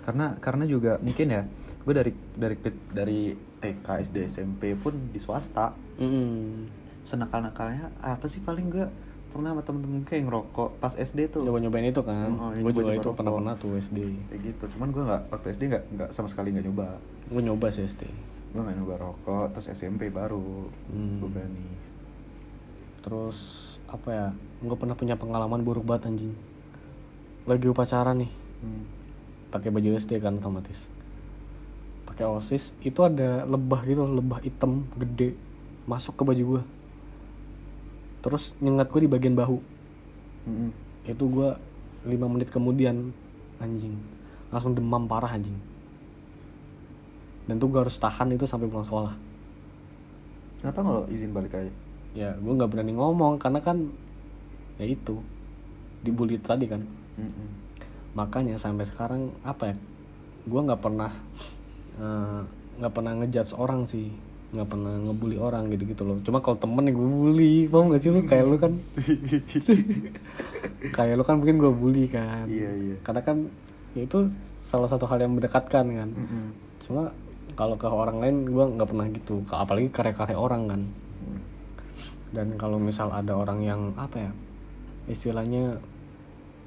[0.06, 1.42] Karena karena juga mungkin ya
[1.82, 2.56] gue dari dari
[2.94, 5.74] dari TK SD SMP pun di swasta.
[5.98, 8.90] Mm senakal nakalnya apa sih paling gue
[9.30, 11.46] pernah sama temen-temen kayak ngerokok pas SD tuh?
[11.46, 12.34] Coba nyobain itu kan.
[12.34, 13.98] Oh, iya, gue juga itu pernah pernah tuh SD
[14.30, 14.64] kayak gitu.
[14.78, 16.98] Cuman gue nggak waktu SD nggak nggak sama sekali nggak nyoba.
[17.30, 18.10] Gue nyoba sih SD
[18.56, 20.72] gue nggak nyoba rokok terus SMP baru.
[20.88, 21.20] Hmm.
[21.20, 21.68] gue berani
[23.06, 23.38] terus
[23.86, 24.28] apa ya
[24.66, 26.34] gue pernah punya pengalaman buruk banget anjing.
[27.46, 28.32] Lagi upacara nih.
[28.66, 28.88] Hmm.
[29.54, 30.90] pakai baju SD kan otomatis.
[32.10, 35.38] Pakai osis itu ada lebah gitu lebah hitam gede.
[35.86, 36.64] Masuk ke baju gue
[38.26, 39.62] terus nyengat gue di bagian bahu.
[40.50, 40.74] Mm-mm.
[41.06, 41.50] itu gue
[42.10, 43.14] lima menit kemudian
[43.62, 43.94] anjing.
[44.50, 45.54] Langsung demam parah anjing.
[47.46, 49.14] Dan tuh gue harus tahan itu sampai pulang sekolah.
[50.58, 51.85] Kenapa nggak lo izin balik aja
[52.16, 53.92] ya gue nggak berani ngomong karena kan
[54.80, 55.20] ya itu
[56.02, 56.82] dibully tadi kan.
[57.16, 57.64] Mm-mm.
[58.16, 59.76] makanya sampai sekarang apa ya
[60.48, 61.12] gue nggak pernah
[62.00, 62.42] eh,
[62.80, 64.12] nggak pernah ngejudge orang sih.
[64.56, 66.18] Nggak pernah ngebully orang gitu gitu loh.
[66.24, 68.24] Cuma kalau temen yang gue bully paham gak sih lu?
[68.24, 68.74] Kayak lu kan.
[70.96, 72.48] Kayak lu kan mungkin gue bully kan.
[72.48, 72.96] Iya iya.
[73.04, 73.52] Karena kan
[73.96, 76.10] ya itu salah satu hal yang mendekatkan kan.
[76.12, 76.46] Mm-mm.
[76.86, 77.10] cuma
[77.56, 79.44] kalau ke orang lain gue nggak pernah gitu.
[79.52, 80.82] Apalagi karya-karya orang kan.
[80.88, 81.05] Mm.
[82.36, 84.32] Dan kalau misal ada orang yang apa ya
[85.08, 85.80] istilahnya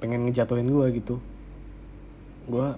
[0.01, 1.21] pengen ngejatuhin gue gitu
[2.49, 2.69] gue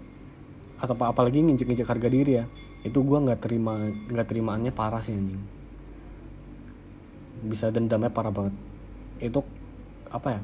[0.80, 2.44] atau apa apalagi nginjek-nginjek harga diri ya
[2.82, 3.76] itu gue nggak terima
[4.10, 5.40] nggak terimaannya parah sih anjing.
[7.44, 8.54] Bisa dendamnya parah banget.
[9.20, 9.44] Itu
[10.10, 10.42] apa ya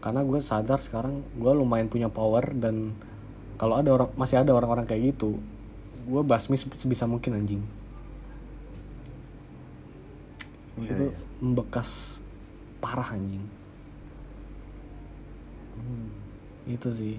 [0.00, 2.92] karena gue sadar sekarang gue lumayan punya power dan
[3.60, 5.36] kalau ada orang masih ada orang-orang kayak gitu
[6.08, 7.60] gue basmi se- sebisa mungkin anjing
[10.78, 11.16] Iya, itu iya.
[11.42, 12.20] membekas
[12.78, 13.42] parah anjing
[15.80, 16.12] Hmm.
[16.68, 17.16] itu sih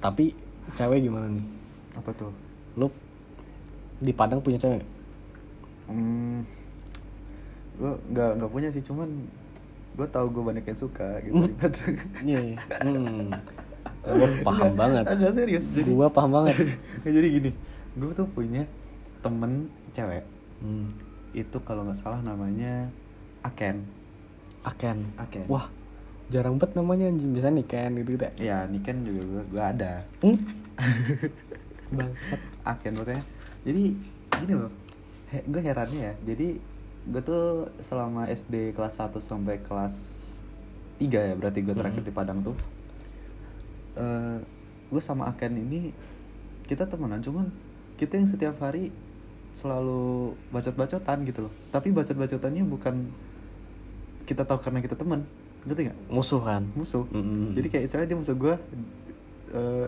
[0.00, 0.32] tapi
[0.72, 1.44] cewek gimana nih
[1.92, 2.32] apa tuh
[2.80, 2.88] lu
[4.00, 4.80] di Padang punya cewek
[5.92, 6.40] hmm.
[7.76, 9.08] gue nggak nggak punya sih cuman
[9.92, 11.94] gue tahu gue banyak yang suka gitu di Padang.
[12.24, 12.58] iya iya.
[12.80, 13.28] hmm.
[14.08, 16.56] gue paham banget agak serius jadi gue paham banget
[17.04, 17.50] jadi gini
[18.00, 18.64] gue tuh punya
[19.20, 20.24] temen cewek
[20.64, 20.88] hmm.
[21.32, 22.90] Itu kalau nggak salah namanya
[23.46, 23.82] Aken.
[24.66, 24.98] Aken.
[25.16, 25.46] Aken.
[25.48, 25.66] Wah
[26.30, 27.30] jarang banget namanya anjing.
[27.34, 28.64] Bisa nih Ken gitu gitu ya?
[28.70, 29.92] Niken juga gue gue ada.
[30.22, 30.38] Hmm?
[31.96, 32.40] bangsat.
[32.62, 33.24] Aken pokoknya.
[33.66, 33.84] Jadi
[34.40, 34.72] gini loh.
[35.34, 36.14] He, gue herannya ya.
[36.22, 36.48] Jadi
[37.10, 39.94] gue tuh selama SD kelas 1 sampai kelas
[41.00, 42.08] 3 ya berarti gue terakhir Hmm.
[42.08, 42.56] di Padang tuh.
[43.98, 44.38] Eh
[44.90, 45.90] gue sama Aken ini
[46.68, 47.24] kita temenan.
[47.24, 47.50] Cuman
[47.98, 48.94] kita yang setiap hari
[49.50, 51.52] selalu bacot-bacotan gitu loh.
[51.74, 53.10] Tapi bacot-bacotannya bukan
[54.24, 55.26] kita tahu karena kita teman
[55.66, 55.98] ngerti nggak?
[56.08, 56.62] Musuh kan?
[56.72, 57.04] Musuh.
[57.10, 57.52] Mm-mm.
[57.58, 58.54] jadi kayak istilahnya dia musuh gue
[59.52, 59.86] eh,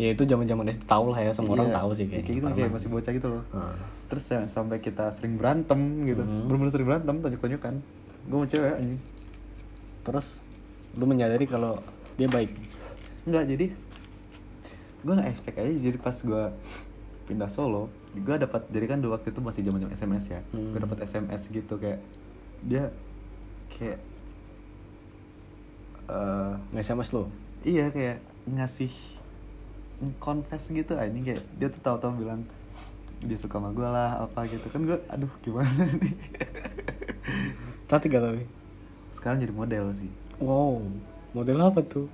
[0.00, 2.40] ya itu zaman zaman SD tahu lah ya semua orang iya, tahu sih kayak kayaknya
[2.42, 2.76] gitu kayak sih.
[2.76, 3.42] masih bocah gitu loh.
[3.54, 3.76] Ah.
[4.10, 6.20] terus ya, sampai kita sering berantem gitu.
[6.20, 6.48] Mhm.
[6.50, 7.74] bener-bener sering berantem tonjok-tonjokan.
[8.28, 9.00] Gue mau cewek anjing.
[10.02, 10.26] Terus
[10.98, 11.80] lu menyadari kalau
[12.20, 12.52] dia baik?
[13.24, 13.66] Enggak jadi
[15.02, 16.44] gue nggak expect aja jadi pas gue
[17.26, 20.40] pindah Solo gue dapat jadi kan waktu itu masih zaman SMS ya.
[20.52, 20.76] Hmm.
[20.76, 22.00] gue dapat SMS gitu kayak
[22.62, 22.92] dia
[23.72, 23.98] kayak
[26.12, 27.24] eh nge-SMS lu?
[27.64, 28.92] Iya kayak ngasih
[30.18, 32.42] confess gitu anjing kayak dia tuh tahu-tahu bilang
[33.22, 34.66] dia suka sama gue lah apa gitu.
[34.68, 36.14] Kan gue aduh gimana nih?
[37.88, 38.44] Cantik gak tapi?
[39.14, 40.10] Sekarang jadi model sih.
[40.42, 40.82] Wow
[41.32, 42.06] model apa tuh?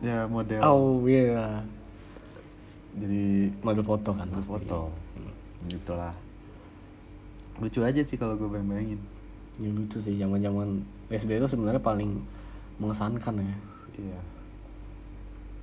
[0.00, 0.62] Ya model.
[0.64, 1.62] Oh iya.
[2.96, 4.66] Jadi model foto kan Terus pasti.
[4.66, 4.78] foto
[5.66, 6.14] gitulah
[7.58, 9.00] lucu aja sih kalau gue bayang-bayangin
[9.56, 10.68] Ya, lucu sih zaman zaman
[11.10, 12.16] SD itu sebenarnya paling
[12.78, 13.56] mengesankan ya
[13.98, 14.20] iya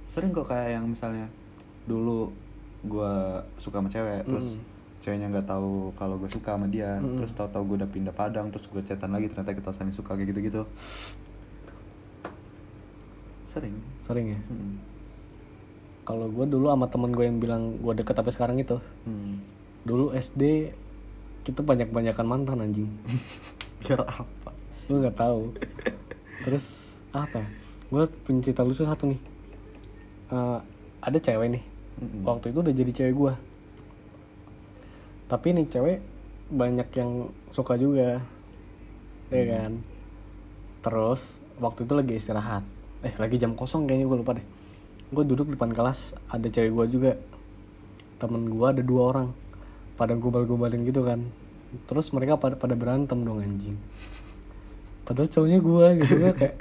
[0.07, 1.25] sering kok kayak yang misalnya
[1.85, 2.29] dulu
[2.83, 3.11] gue
[3.57, 4.61] suka sama cewek terus Mm.
[4.99, 7.17] ceweknya nggak tahu kalau gue suka sama dia Mm.
[7.17, 10.29] terus tahu-tahu gue udah pindah Padang terus gue chatan lagi ternyata kita saling suka kayak
[10.29, 10.61] gitu-gitu
[13.47, 14.73] sering sering ya Mm.
[16.03, 19.41] kalau gue dulu sama temen gue yang bilang gue deket tapi sekarang itu Hmm.
[19.87, 20.75] Dulu SD
[21.47, 22.91] kita banyak banyakan mantan anjing.
[23.81, 24.51] Biar apa?
[24.91, 25.55] Gue nggak tahu.
[26.43, 27.49] Terus apa ya?
[27.87, 29.21] Gue punya cerita lucu satu nih.
[30.35, 30.59] Eh,
[30.99, 31.63] ada cewek nih.
[31.97, 32.29] Mm-mm.
[32.29, 33.33] waktu itu udah jadi cewek gue
[35.27, 35.99] tapi nih cewek
[36.47, 38.23] banyak yang suka juga.
[39.27, 39.83] Ya kan?
[40.79, 42.63] Terus waktu itu lagi istirahat.
[43.03, 44.47] Eh lagi jam kosong kayaknya gue lupa deh.
[45.11, 47.11] Gue duduk depan kelas ada cewek gue juga.
[48.23, 49.27] Temen gue ada dua orang
[49.97, 51.25] pada gobal-gobalin gitu kan.
[51.89, 53.75] Terus mereka pada pada berantem dong anjing.
[55.03, 56.55] Padahal cowoknya gue gitu gue kayak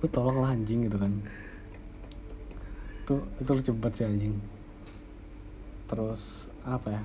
[0.00, 1.12] lu tolong lah anjing gitu kan.
[3.04, 4.34] Itu itu lucu banget sih anjing.
[5.90, 7.02] Terus apa ya?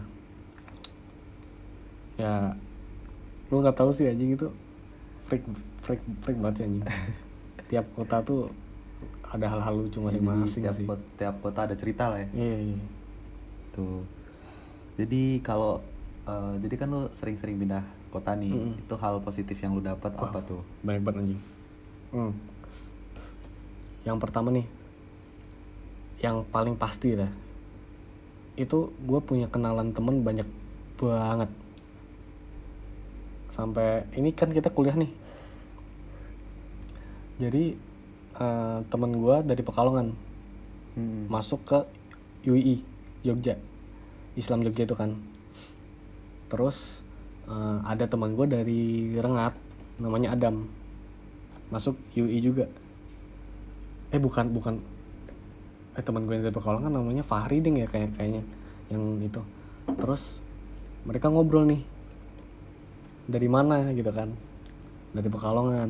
[2.16, 2.34] Ya
[3.50, 4.48] lu nggak tahu sih anjing itu
[5.26, 5.44] freak
[5.84, 6.86] freak freak banget sih anjing.
[7.74, 8.54] Tiap kota tuh
[9.26, 10.86] ada hal-hal lucu masing-masing tiap, sih.
[11.18, 12.30] tiap kota ada cerita lah ya.
[12.32, 12.78] Iya iya.
[13.76, 14.06] Tuh.
[14.96, 15.84] Jadi kalau
[16.28, 18.52] eh, jadi kan lu sering-sering pindah kota nih.
[18.52, 18.80] Mm-mm.
[18.88, 20.64] Itu hal positif yang lu dapat apa tuh?
[20.86, 21.42] banyak banget anjing
[22.16, 22.34] hmm.
[24.08, 24.64] yang pertama nih
[26.24, 27.28] yang paling pasti dah
[28.56, 30.48] itu gue punya kenalan temen banyak
[30.96, 31.52] banget
[33.52, 35.12] sampai ini kan kita kuliah nih
[37.36, 37.76] jadi
[38.40, 40.16] eh, temen gue dari Pekalongan
[40.96, 41.28] Hmm.
[41.28, 41.80] masuk ke
[42.48, 42.80] UI
[43.20, 43.60] Jogja
[44.36, 45.16] Islam Jogja itu kan.
[46.52, 47.02] Terus
[47.48, 48.82] eh, ada teman gue dari
[49.16, 49.56] Rengat
[50.00, 50.68] namanya Adam.
[51.72, 52.68] Masuk UI juga.
[54.12, 54.76] Eh bukan bukan.
[55.96, 58.44] Eh teman gue yang dari Pekalongan namanya Fahri ding ya kayak kayaknya.
[58.92, 59.42] Yang itu.
[59.98, 60.44] Terus
[61.08, 61.82] mereka ngobrol nih.
[63.26, 64.30] Dari mana gitu kan?
[65.16, 65.90] Dari Pekalongan.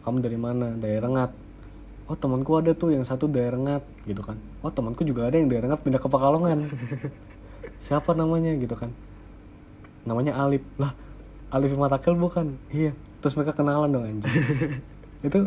[0.00, 0.74] Kamu dari mana?
[0.74, 1.30] Dari Rengat.
[2.10, 4.34] Oh temanku ada tuh yang satu dari Rengat gitu kan.
[4.64, 6.66] Oh temanku juga ada yang dari Rengat pindah ke Pekalongan
[7.80, 8.54] siapa namanya?
[8.56, 8.92] Gitu kan.
[10.04, 10.62] Namanya Alif.
[10.76, 10.92] Lah
[11.50, 12.54] Alif Matakel bukan?
[12.70, 12.94] Iya.
[13.20, 14.32] Terus mereka kenalan dong anjing.
[15.26, 15.44] Itu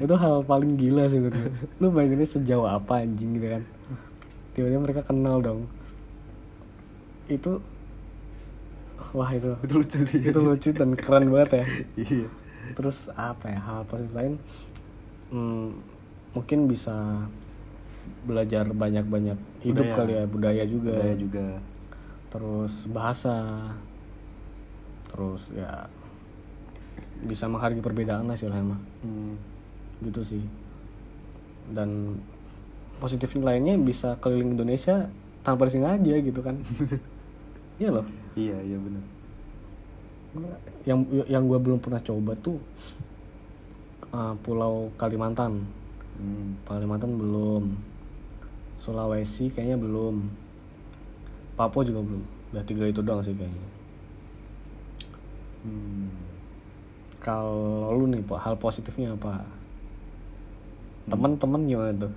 [0.00, 1.32] itu hal paling gila sih gue.
[1.80, 3.62] lu bayanginnya sejauh apa anjing gitu kan.
[4.52, 5.70] Tiba-tiba mereka kenal dong.
[7.30, 7.62] Itu
[9.14, 9.56] wah itu.
[9.64, 10.20] Itu lucu sih.
[10.20, 11.66] itu lucu dan keren banget ya.
[11.96, 12.28] Iya.
[12.70, 14.34] terus apa ya hal positif lain?
[15.34, 15.74] Hmm,
[16.36, 17.26] mungkin bisa
[18.22, 19.96] belajar banyak-banyak hidup Budaya.
[19.96, 21.46] kali ya budaya juga Budaya juga.
[22.28, 23.36] terus bahasa
[25.04, 25.88] terus ya
[27.20, 29.34] bisa menghargai perbedaan lah sih lah Hmm.
[30.00, 30.44] gitu sih
[31.70, 32.16] dan
[32.96, 35.08] positifnya lainnya bisa keliling Indonesia
[35.40, 36.56] tanpa disengaja gitu kan
[37.80, 39.02] iya loh Iya, iya benar.
[40.86, 42.62] yang yang gue belum pernah coba tuh
[44.10, 45.66] uh, Pulau Kalimantan
[46.14, 46.52] Hmm.
[46.62, 47.80] Kalimantan belum
[48.80, 50.24] Sulawesi kayaknya belum
[51.54, 53.68] Papua juga belum udah tiga itu doang sih kayaknya
[55.60, 56.08] Hmm.
[57.20, 59.44] kalau lu nih Pak, hal positifnya apa
[61.04, 62.12] teman-teman gimana tuh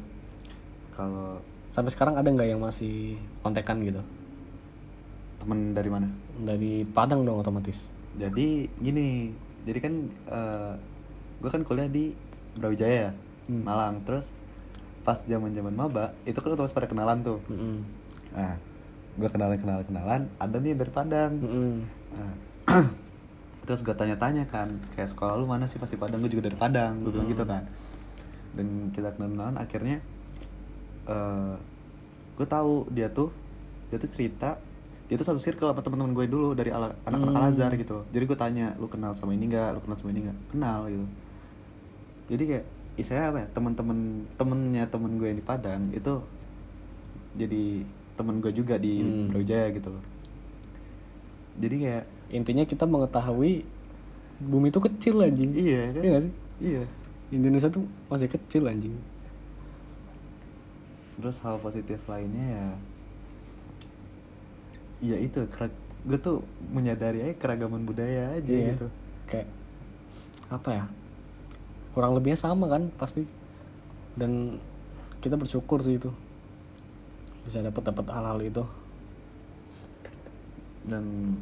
[0.95, 3.99] Kalau sampai sekarang ada nggak yang masih kontekan gitu
[5.43, 6.07] temen dari mana?
[6.39, 9.33] dari Padang dong otomatis Jadi gini,
[9.67, 9.93] jadi kan
[11.41, 12.15] gue kan kuliah di
[12.55, 13.11] Brawijaya,
[13.43, 13.67] Hmm.
[13.67, 13.99] Malang.
[14.07, 14.31] Terus
[15.03, 17.83] pas zaman zaman maba itu kan otomatis pada kenalan tuh Mm-mm.
[18.31, 18.55] nah
[19.13, 21.73] gue kenalan kenalan kenalan ada nih dari Padang Mm-mm.
[22.13, 22.33] Nah,
[23.63, 26.99] terus gue tanya-tanya kan kayak sekolah lu mana sih pasti Padang gue juga dari Padang
[26.99, 27.33] gue bilang Hmm.
[27.33, 27.63] gitu kan
[28.53, 29.97] dan kita kenalan akhirnya
[31.03, 31.55] eh
[32.33, 33.29] gue tahu dia tuh
[33.87, 34.57] dia tuh cerita
[35.03, 37.39] dia tuh satu circle sama teman-teman gue dulu dari ala- anak-anak Hmm.
[37.39, 40.25] Al Azhar gitu jadi gue tanya lu kenal sama ini nggak lu kenal sama ini
[40.25, 41.05] nggak kenal gitu
[42.29, 43.97] jadi kayak istilahnya apa ya teman-teman
[44.33, 46.13] temennya temen gue yang di Padang itu
[47.33, 47.63] jadi
[48.13, 49.27] temen gue juga di Hmm.
[49.27, 50.03] Brawijaya gitu loh
[51.53, 53.65] jadi kayak intinya kita mengetahui
[54.39, 56.03] bumi itu kecil anjing Iya kan?
[56.03, 56.83] iya sih Iya.
[57.31, 58.93] Indonesia tuh masih kecil anjing
[61.13, 62.67] Terus hal positif lainnya ya
[65.03, 65.43] Ya itu,
[66.03, 68.73] gue tuh menyadari aja keragaman budaya aja Iya.
[68.73, 68.87] gitu
[69.23, 69.47] kayak
[70.47, 70.85] apa ya
[71.93, 73.23] kurang lebihnya sama kan pasti
[74.17, 74.57] dan
[75.21, 76.11] kita bersyukur sih itu
[77.45, 78.63] bisa dapat dapat hal-hal itu
[80.83, 81.39] Dan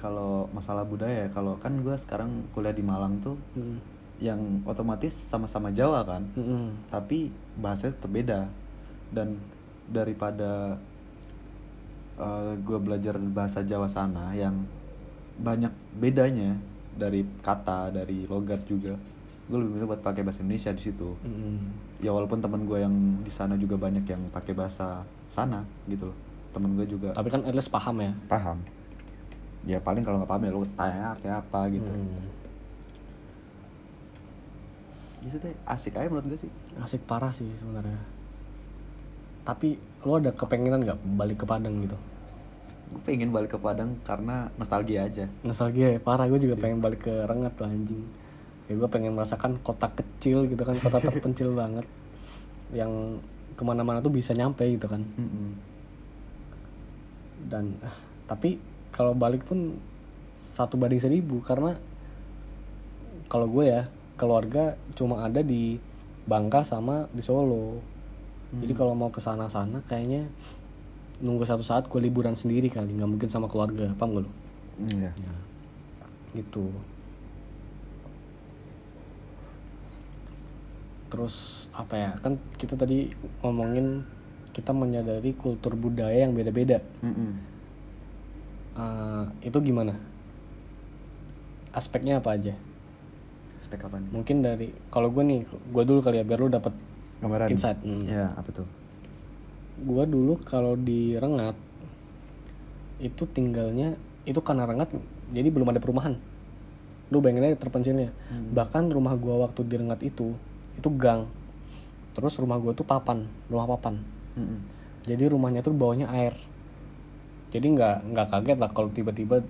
[0.00, 3.78] kalau masalah budaya, kalau kan gue sekarang kuliah di Malang tuh Mm.
[4.22, 4.40] Yang
[4.70, 6.88] otomatis sama-sama Jawa kan Mm-mm.
[6.88, 8.40] Tapi bahasanya tetap beda
[9.12, 9.36] Dan
[9.90, 10.78] daripada
[12.62, 14.62] gue belajar bahasa Jawa sana yang
[15.42, 16.54] banyak bedanya
[16.94, 18.94] dari kata, dari logat juga.
[19.50, 21.14] Gue lebih milih buat pakai bahasa Indonesia di situ.
[21.24, 21.56] Mm-mm.
[21.98, 26.18] Ya walaupun teman gue yang di sana juga banyak yang pakai bahasa sana gitu loh.
[26.52, 28.58] Temen gue juga tapi kan at least paham ya paham.
[29.62, 31.90] Ya paling kalau nggak paham ya lu tanya artinya apa gitu.
[31.90, 32.30] Mm.
[35.32, 36.50] Teh asik aja menurut gue sih.
[36.82, 37.98] asik parah sih sebenarnya
[39.42, 41.98] tapi lo ada kepengenan nggak balik ke Padang gitu
[42.92, 45.24] Gue pengen balik ke Padang karena nostalgia aja.
[45.42, 48.02] nostalgia ya parah gue juga pengen balik ke Rengat tuh anjing
[48.72, 51.84] kayak gue pengen merasakan kota kecil gitu kan kota terpencil banget.
[52.72, 53.20] Yang
[53.52, 55.04] ke mana-mana tuh bisa nyampe gitu kan.
[55.04, 55.52] Mm-mm.
[57.42, 57.92] dan ah,
[58.24, 58.56] tapi
[58.94, 59.76] kalau balik pun
[60.38, 61.74] satu banding seribu karena
[63.26, 65.76] kalau gue ya keluarga cuma ada di
[66.22, 67.82] Bangka sama di Solo.
[68.54, 70.30] Jadi kalau mau ke sana sana kayaknya
[71.18, 74.30] nunggu satu saat gue liburan sendiri kali nggak mungkin sama keluarga paham gak lo
[74.82, 75.10] Iya.
[76.34, 76.66] gitu
[81.12, 83.12] terus apa ya kan kita tadi
[83.44, 84.00] ngomongin
[84.56, 87.52] kita menyadari kultur budaya yang beda-beda Mm-mm.
[88.72, 89.92] Eh, itu gimana
[91.76, 92.56] aspeknya apa aja
[93.60, 94.08] Spek apa nih?
[94.08, 96.72] mungkin dari kalau gue nih gue dulu kali ya biar lu dapat
[97.20, 97.48] Gambaran.
[97.52, 98.08] insight Hmm.
[98.08, 98.64] Ya, apa tuh?
[99.76, 101.56] gue dulu kalau di Rengat
[103.00, 104.92] itu tinggalnya itu karena Rengat
[105.32, 106.16] jadi belum ada perumahan
[107.08, 108.08] lu bayangin aja terpencilnya
[108.56, 110.32] bahkan rumah gue waktu di Rengat itu
[110.76, 111.28] itu gang.
[112.12, 114.00] Terus rumah gue tuh papan rumah papan.
[114.32, 114.64] Mm-mm.
[115.04, 116.32] jadi rumahnya tuh bawahnya air.
[117.52, 119.44] Jadi nggak nggak kaget lah kalau tiba-tiba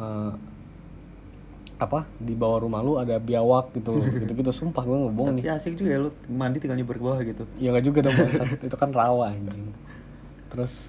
[0.00, 0.32] eh,
[1.76, 3.92] apa di bawah rumah lu ada biawak gitu
[4.24, 5.44] gitu gitu sumpah gue ngebohong nih.
[5.44, 7.44] Ya asik juga ya lu mandi tinggal nyebur ke bawah gitu.
[7.60, 8.16] ya nggak juga dong
[8.66, 9.68] itu kan rawa anjing.
[10.48, 10.88] Terus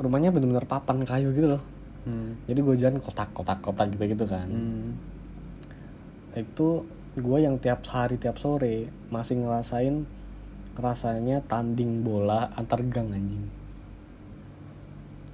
[0.00, 1.62] rumahnya bener-bener papan kayu gitu loh.
[2.04, 2.36] Hmm.
[2.44, 4.44] jadi gue jalan kotak kotak kotak gitu gitu kan.
[4.44, 4.92] Hmm.
[6.36, 10.02] itu gue yang tiap hari tiap sore masih ngerasain
[10.74, 13.46] rasanya tanding bola antar gang anjing.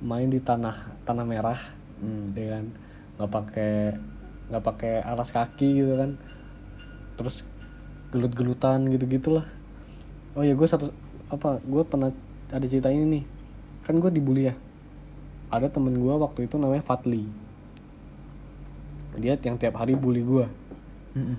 [0.04, 1.60] Main di tanah tanah merah
[2.00, 2.32] Hmm.
[2.32, 2.66] ya kan?
[3.20, 3.72] Nggak pakai
[4.48, 6.16] nggak pakai alas kaki gitu kan?
[7.20, 7.44] Terus
[8.10, 9.46] gelut-gelutan gitu gitulah
[10.34, 10.90] oh ya gue satu
[11.30, 12.10] apa gue pernah
[12.50, 13.24] ada cerita ini nih.
[13.84, 14.54] Kan gue dibully ya
[15.50, 17.26] ada temen gue waktu itu namanya Fatli
[19.18, 20.46] dia yang tiap hari bully gue
[21.18, 21.36] Mm-mm.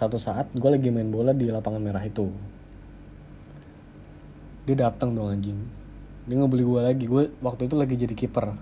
[0.00, 2.32] Satu saat gue lagi main bola di lapangan merah itu.
[4.64, 5.60] Dia datang dong anjing.
[6.24, 7.04] Dia ngebully gue lagi.
[7.04, 8.56] Gue waktu itu lagi jadi kiper.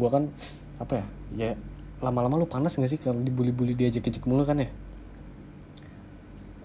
[0.00, 0.32] Gue kan
[0.80, 1.50] apa ya ya
[2.00, 4.72] lama-lama lu panas gak sih kalau dibully-bully diajak-ajak mulu kan ya?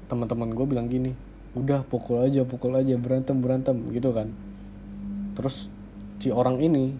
[0.08, 1.12] Teman-teman gue bilang gini
[1.52, 4.32] udah pukul aja pukul aja berantem berantem gitu kan.
[5.36, 5.68] Terus
[6.24, 6.96] si orang ini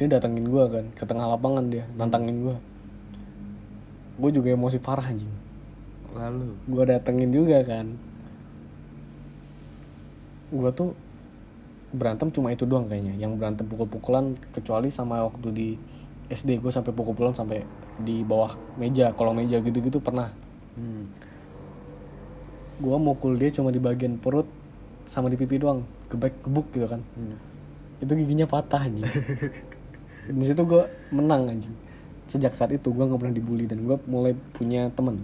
[0.00, 2.56] dia datangin gue kan ke tengah lapangan dia nantangin gue
[4.16, 5.41] gue juga emosi parah anjing
[6.12, 6.48] Lalu.
[6.68, 7.96] gue datengin juga kan.
[10.52, 10.92] Gue tuh
[11.92, 13.16] berantem cuma itu doang kayaknya.
[13.16, 15.68] Yang berantem pukul-pukulan kecuali sama waktu di
[16.28, 17.64] SD gue sampai pukul-pukulan sampai
[18.00, 20.32] di bawah meja kolong meja gitu-gitu pernah.
[20.72, 21.04] Hmm.
[22.82, 24.48] gue mukul dia cuma di bagian perut
[25.06, 25.84] sama di pipi doang.
[26.08, 27.00] Gebek gebuk gitu kan.
[27.16, 27.36] Hmm.
[28.02, 29.06] itu giginya patah anjing.
[30.42, 30.82] Di situ gue
[31.14, 31.76] menang anjing.
[32.26, 35.22] Sejak saat itu gue nggak pernah dibully dan gue mulai punya temen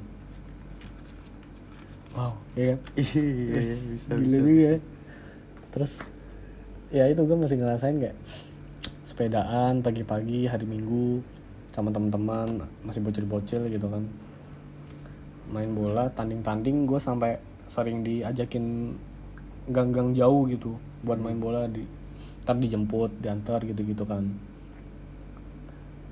[2.19, 2.79] wow ya kan?
[3.55, 4.73] Iya Terus bisa gila bisa, juga bisa.
[4.75, 4.79] ya.
[5.73, 5.93] terus
[6.91, 8.17] ya itu gue masih ngerasain kayak
[9.07, 11.23] sepedaan pagi-pagi hari minggu
[11.71, 14.03] sama teman-teman masih bocil-bocil gitu kan.
[15.49, 17.39] Main bola tanding-tanding gue sampai
[17.71, 18.97] sering diajakin
[19.71, 21.85] gang-gang jauh gitu buat main bola di
[22.43, 24.25] ntar dijemput diantar gitu-gitu kan.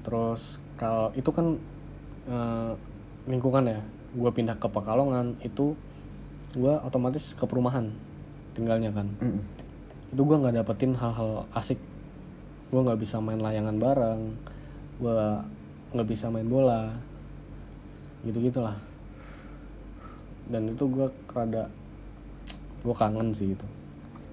[0.06, 1.56] Terus kalau itu kan
[2.30, 2.72] eh,
[3.26, 3.80] lingkungan ya.
[4.16, 5.76] Gue pindah ke Pekalongan itu
[6.56, 7.92] gue otomatis ke perumahan
[8.56, 9.06] tinggalnya kan.
[9.20, 9.44] Mm-mm.
[10.16, 11.76] itu gue nggak dapetin hal-hal asik.
[12.72, 14.22] Gue nggak bisa main layangan bareng
[14.96, 15.12] gue
[15.92, 16.88] nggak bisa main bola
[18.24, 18.74] gitu gitulah
[20.48, 21.68] dan itu gue rada
[22.80, 23.66] gue kangen sih itu.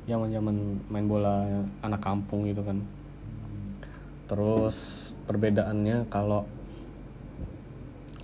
[0.08, 0.56] Zaman zaman
[0.88, 1.44] main bola
[1.82, 2.80] anak kampung gitu kan.
[4.30, 6.46] Terus perbedaannya kalau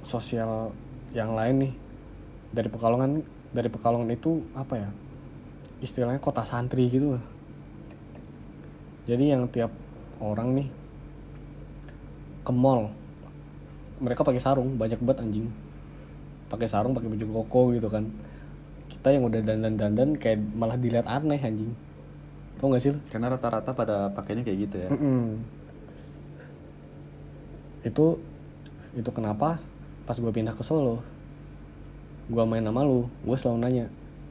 [0.05, 0.73] sosial
[1.13, 1.73] yang lain nih
[2.53, 4.89] dari Pekalongan dari Pekalongan itu apa ya
[5.79, 7.23] istilahnya kota santri gitu lah.
[9.07, 9.71] jadi yang tiap
[10.19, 10.67] orang nih
[12.43, 12.91] ke mall
[13.99, 15.47] mereka pakai sarung banyak banget anjing.
[16.47, 18.07] Pakai sarung pakai baju koko gitu kan.
[18.89, 21.75] Kita yang udah dandan dandan kayak malah dilihat aneh anjing.
[22.57, 24.89] Tau gak sih karena rata-rata pada pakainya kayak gitu ya.
[24.91, 25.23] Mm-mm.
[27.79, 28.19] itu
[28.91, 29.55] itu kenapa
[30.03, 30.99] pas gue pindah ke Solo
[32.29, 33.85] gue main sama lu gue selalu nanya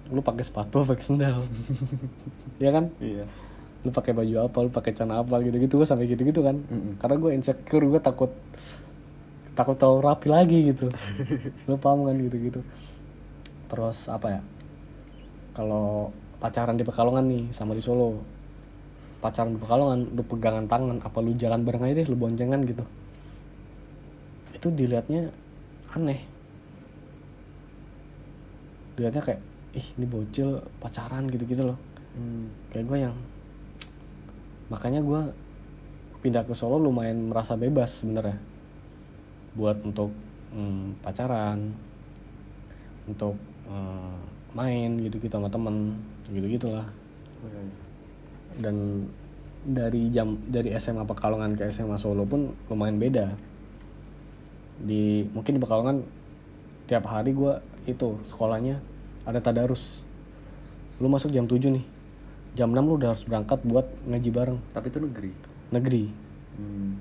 [0.09, 1.37] lu pakai sepatu apa pakai sendal?
[2.65, 2.91] Ya kan?
[2.99, 3.23] Iya.
[3.87, 4.59] Lu pakai baju apa?
[4.67, 5.39] Lu pakai celana apa?
[5.45, 6.59] Gitu gitu gue sampai gitu gitu kan.
[6.59, 6.99] Mm-mm.
[6.99, 8.33] karena gue insecure gue takut
[9.55, 10.91] takut terlalu rapi lagi gitu.
[11.69, 12.17] Lu paham kan?
[12.19, 12.61] Gitu gitu
[13.69, 14.41] terus apa ya?
[15.53, 16.09] Kalau
[16.41, 18.17] pacaran di Pekalongan nih sama di Solo.
[19.21, 22.85] Pacaran di Pekalongan lu pegangan tangan apa lu jalan bareng aja deh lu boncengan gitu.
[24.57, 25.29] Itu dilihatnya
[25.95, 26.38] aneh
[28.99, 29.41] dilihatnya kayak
[29.73, 31.79] ih ini bocil pacaran gitu gitu loh
[32.19, 32.51] Hmm.
[32.75, 33.15] kayak gue yang
[34.69, 35.21] makanya gue
[36.19, 38.35] pindah ke Solo lumayan merasa bebas sebenarnya
[39.55, 40.11] buat untuk
[40.51, 41.71] hmm, pacaran
[43.07, 43.39] untuk
[43.71, 44.19] eh,
[44.51, 45.95] main gitu gitu sama temen
[46.27, 46.91] gitu gitulah
[47.39, 47.77] Oh, iya, iya.
[48.67, 49.07] dan
[49.63, 53.31] dari jam dari SMA Pekalongan ke SMA Solo pun lumayan beda
[54.83, 56.03] di mungkin di Pekalongan
[56.91, 57.55] tiap hari gue
[57.89, 58.77] itu sekolahnya
[59.25, 60.05] ada tadarus.
[61.01, 61.85] Lu masuk jam 7 nih.
[62.53, 64.59] Jam 6 lu udah harus berangkat buat ngaji bareng.
[64.77, 65.33] Tapi itu negeri?
[65.73, 66.05] Negeri.
[66.59, 66.99] Hmm.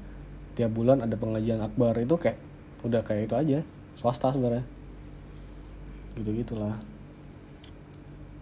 [0.54, 1.94] tiap bulan ada pengajian akbar.
[2.02, 2.40] Itu kayak
[2.82, 3.60] udah kayak itu aja.
[3.94, 4.66] Swasta sebenarnya.
[6.18, 6.80] Gitu gitulah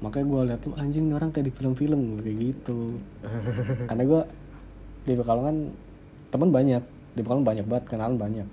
[0.03, 2.21] makanya gue liat tuh anjing orang kayak di film-film.
[2.21, 2.99] Kayak gitu.
[3.89, 4.21] Karena gue
[5.07, 5.55] di Pekalongan
[6.29, 6.83] temen banyak.
[7.15, 8.47] Di Pekalongan banyak banget kenalan banyak.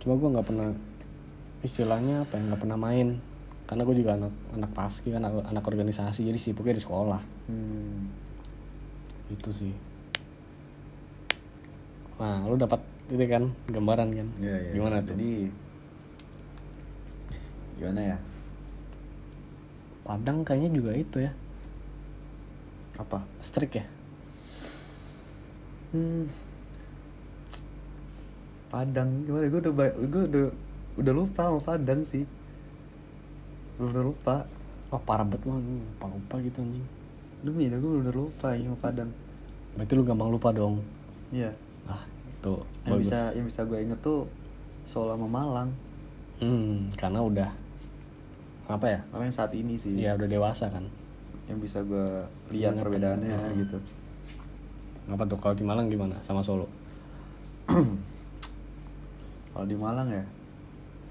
[0.00, 0.70] Cuma gue nggak pernah
[1.60, 3.16] istilahnya apa ya nggak pernah main
[3.66, 8.10] karena gue juga anak anak paski kan anak, anak organisasi jadi sibuknya di sekolah Hmm.
[9.30, 9.74] itu sih
[12.18, 14.70] nah lu dapat itu kan gambaran kan Iya, iya.
[14.74, 15.30] gimana tuh Jadi
[17.76, 18.18] gimana ya?
[20.02, 21.32] Padang kayaknya juga itu ya
[22.96, 23.22] Apa?
[23.38, 23.86] strik ya
[25.94, 26.26] Hmm.
[28.66, 29.46] Padang gimana?
[29.46, 30.46] Gue udah gue udah
[30.96, 32.24] udah lupa sama Padang sih.
[33.76, 34.36] Udah lupa.
[34.86, 36.86] oh parah banget lu lupa lupa gitu anjing
[37.42, 39.10] Demi dah gue udah lupa ya sama Padang.
[39.74, 40.78] berarti lu gampang lupa dong
[41.28, 41.50] Iya.
[41.84, 44.30] ah itu Yang bagus bisa yang bisa gue inget tuh
[44.84, 45.70] Solo sama Malang.
[46.38, 47.50] hmm karena udah
[48.66, 49.90] apa ya Karena yang saat ini sih.
[49.92, 50.86] ya udah dewasa kan
[51.44, 52.06] Yang bisa gue
[52.50, 52.82] lihat Ingat.
[52.82, 53.54] perbedaannya Hmm.
[53.58, 53.78] gitu.
[55.08, 56.70] apa tuh kalau di Malang gimana sama Solo
[59.50, 60.24] Kalau di Malang ya,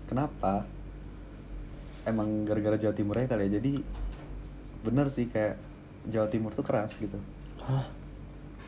[0.06, 0.66] kenapa?
[2.06, 3.58] Emang gara-gara Jawa Timur ya kali ya.
[3.58, 3.74] Jadi
[4.82, 5.58] bener sih kayak
[6.06, 7.18] Jawa Timur tuh keras gitu.
[7.62, 7.90] hah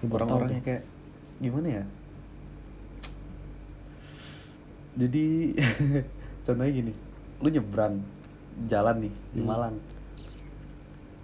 [0.01, 0.83] Orang-orangnya kayak
[1.37, 1.83] gimana ya?
[4.97, 5.53] Jadi
[6.45, 6.91] contohnya gini,
[7.37, 8.01] lu nyebrang
[8.65, 9.49] jalan nih di Hmm.
[9.49, 9.75] Malang.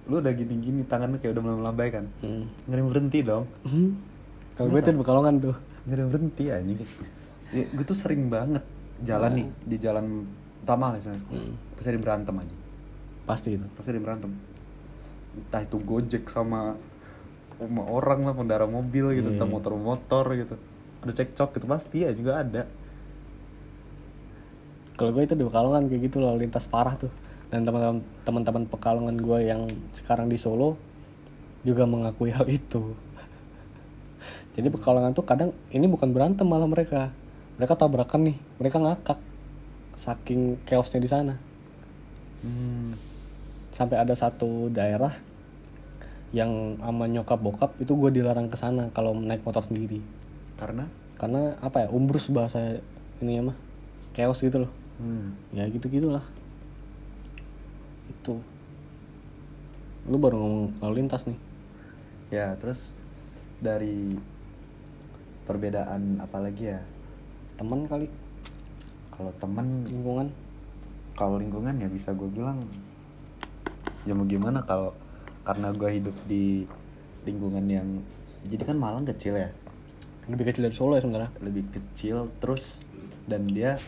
[0.06, 2.06] Lu udah gini-gini tangannya kayak udah melambai kan.
[2.22, 2.46] hmm.
[2.70, 3.46] Nggak ada berhenti dong.
[3.66, 3.98] Hmm.
[4.54, 6.80] kalau gue tuh di Pekalongan tuh Nggak ada yang berhenti anjing.
[7.50, 8.62] Ya, gue tuh sering banget
[9.04, 10.06] jalan nih di jalan
[10.64, 11.24] utama lah misalnya.
[11.30, 11.54] Hmm.
[11.76, 12.56] Pasti ada berantem aja.
[13.24, 14.32] pasti itu Pasti ada berantem.
[15.34, 16.76] Entah itu Gojek sama
[17.56, 19.40] sama orang lah pengendara mobil gitu, Iya.
[19.40, 20.56] entah motor-motor gitu.
[21.04, 22.64] Ada cekcok gitu pasti ya juga ada.
[24.94, 27.10] kalau gue itu di Pekalongan kayak gitu lalu lintas parah tuh
[27.50, 30.78] dan teman-teman teman-teman Pekalongan gue yang sekarang di Solo
[31.66, 32.94] juga mengakui hal itu
[34.56, 37.10] jadi Pekalongan tuh kadang ini bukan berantem malah mereka
[37.58, 39.20] mereka tabrakan nih mereka ngakak.
[39.94, 41.36] Saking chaosnya di sana.
[42.44, 42.92] Hmm.
[43.74, 45.16] sampai ada satu daerah
[46.36, 49.98] yang sama nyokap bokap itu gue dilarang ke sana kalau naik motor sendiri.
[50.60, 50.86] Karena?
[51.18, 52.84] Karena apa ya umbrus bahasa
[53.24, 53.58] ini ya mah.
[54.14, 54.72] Chaos gitu loh.
[55.02, 55.34] Hmm.
[55.50, 56.22] ya gitu gitulah
[58.10, 58.38] itu.
[60.06, 61.40] Lu baru ngomong lalu lintas nih.
[62.30, 62.94] Ya terus
[63.64, 64.16] dari
[65.44, 66.82] perbedaan apa lagi ya
[67.64, 68.08] teman kali.
[69.16, 70.28] Kalau temen lingkungan.
[71.14, 72.60] kalau lingkungan ya bisa gue bilang.
[74.04, 74.92] Ya mau gimana kalau
[75.48, 76.66] karena gue hidup di
[77.24, 77.88] lingkungan yang
[78.44, 79.54] jadi kan Malang kecil ya?
[80.28, 81.32] Lebih kecil dari Solo ya sebenarnya.
[81.40, 82.84] Lebih kecil terus
[83.30, 83.80] dan dia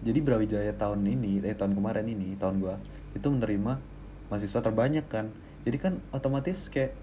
[0.00, 2.80] jadi Brawijaya tahun ini eh tahun kemarin ini tahun gua
[3.12, 3.76] itu menerima
[4.32, 5.28] mahasiswa terbanyak kan.
[5.66, 6.94] Jadi kan otomatis kayak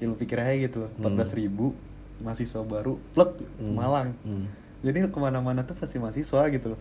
[0.00, 1.74] ya lu pikir aja gitu 14.000 ribu
[2.22, 3.74] mahasiswa baru plek Hmm.
[3.74, 4.08] Malang.
[4.22, 4.46] Hmm.
[4.84, 6.80] Jadi ke mana-mana tuh pasti mahasiswa gitu loh.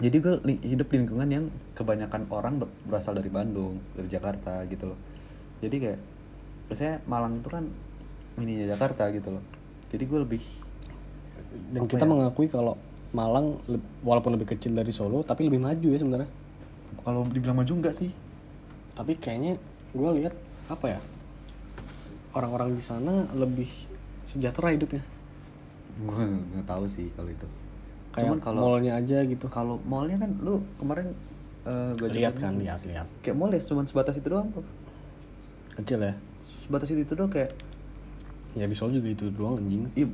[0.00, 0.34] Jadi gue
[0.64, 1.44] hidup di lingkungan yang
[1.76, 4.98] kebanyakan orang ber- berasal dari Bandung dari Jakarta gitu loh.
[5.60, 6.00] Jadi kayak
[6.72, 7.64] biasanya Malang tuh kan
[8.40, 9.44] mininya Jakarta gitu loh.
[9.92, 10.42] Jadi gue lebih
[11.76, 12.10] dan kita ya?
[12.10, 12.80] mengakui kalau
[13.12, 13.60] Malang
[14.00, 16.30] walaupun lebih kecil dari Solo tapi lebih maju ya sebenarnya.
[17.04, 18.12] Kalau dibilang maju enggak sih?
[18.96, 19.60] Tapi kayaknya
[19.92, 20.32] gue lihat
[20.72, 21.00] apa ya
[22.32, 23.68] orang-orang di sana lebih
[24.28, 25.04] sejahtera hidupnya
[25.96, 27.48] gue nggak tahu sih kalau itu.
[28.12, 29.46] Kayak cuman kalau mallnya aja gitu.
[29.48, 31.12] kalau mallnya kan lu kemarin
[31.64, 33.08] uh, gue lihat kan lihat lihat.
[33.24, 34.66] Kayak mall ya cuma sebatas itu doang kok
[35.80, 36.14] kecil ya?
[36.40, 37.52] Sebatas itu, itu doang kayak
[38.56, 39.88] ya di Solo juga itu doang anjing.
[39.96, 40.08] Iya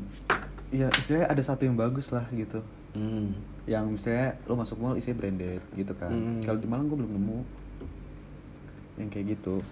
[0.72, 2.62] ya istilahnya ada satu yang bagus lah gitu.
[2.92, 3.32] Hmm.
[3.64, 6.12] yang misalnya lo masuk mall isinya branded gitu kan.
[6.12, 6.44] Hmm.
[6.44, 7.38] kalau di Malang gue belum nemu
[9.00, 9.64] yang kayak gitu.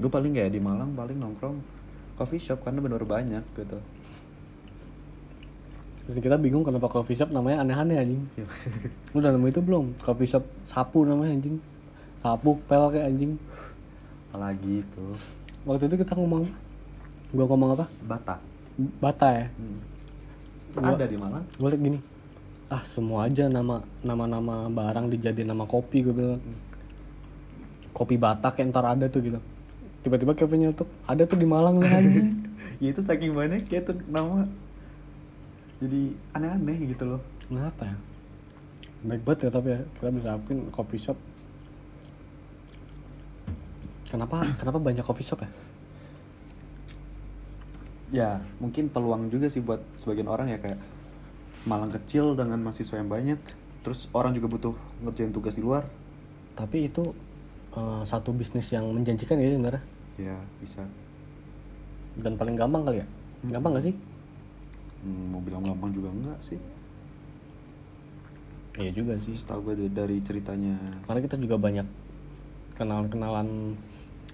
[0.00, 1.62] Gue paling kayak di Malang paling nongkrong
[2.16, 3.78] coffee shop karena bener banyak gitu
[6.06, 8.22] Terus kita bingung kenapa coffee shop namanya aneh-aneh anjing.
[9.10, 9.98] Udah nemu itu belum?
[9.98, 11.58] Coffee shop sapu namanya anjing.
[12.22, 13.34] Sapu pel kayak anjing.
[14.30, 15.04] Apalagi itu?
[15.66, 16.54] Waktu itu kita ngomong apa?
[17.34, 17.84] Gua ngomong apa?
[18.06, 18.38] Bata.
[19.02, 19.46] Bata ya?
[19.58, 19.78] Hmm.
[20.78, 21.98] Gua- ada di Malang gue liat gini.
[22.68, 26.42] Ah semua aja nama nama nama barang dijadiin nama kopi gue bilang.
[27.90, 29.40] Kopi batak yang ntar ada tuh gitu.
[30.06, 32.30] Tiba-tiba Kevin nyeletuk ada tuh di Malang anjing.
[32.76, 34.44] Ya itu saking banyak kayak tuh nama
[35.76, 36.00] jadi
[36.32, 37.20] aneh-aneh gitu loh.
[37.46, 37.96] Kenapa ya?
[39.06, 41.18] Baik banget ya tapi ya kita bisa akuin coffee shop.
[44.08, 45.50] Kenapa kenapa banyak coffee shop ya?
[48.14, 48.30] Ya
[48.62, 50.80] mungkin peluang juga sih buat sebagian orang ya kayak
[51.66, 53.42] Malang kecil dengan mahasiswa yang banyak
[53.82, 55.82] terus orang juga butuh ngerjain tugas di luar.
[56.54, 57.10] Tapi itu
[57.74, 59.82] eh, satu bisnis yang menjanjikan ya sebenarnya?
[60.14, 60.86] Ya bisa.
[62.14, 63.06] Dan paling gampang kali ya?
[63.50, 64.15] Gampang gak sih
[65.04, 66.60] Hmm, mau bilang gampang juga enggak sih?
[68.76, 69.32] Iya juga sih.
[69.36, 70.76] Setahu gue dari, ceritanya.
[71.08, 71.86] Karena kita juga banyak
[72.76, 73.76] kenalan-kenalan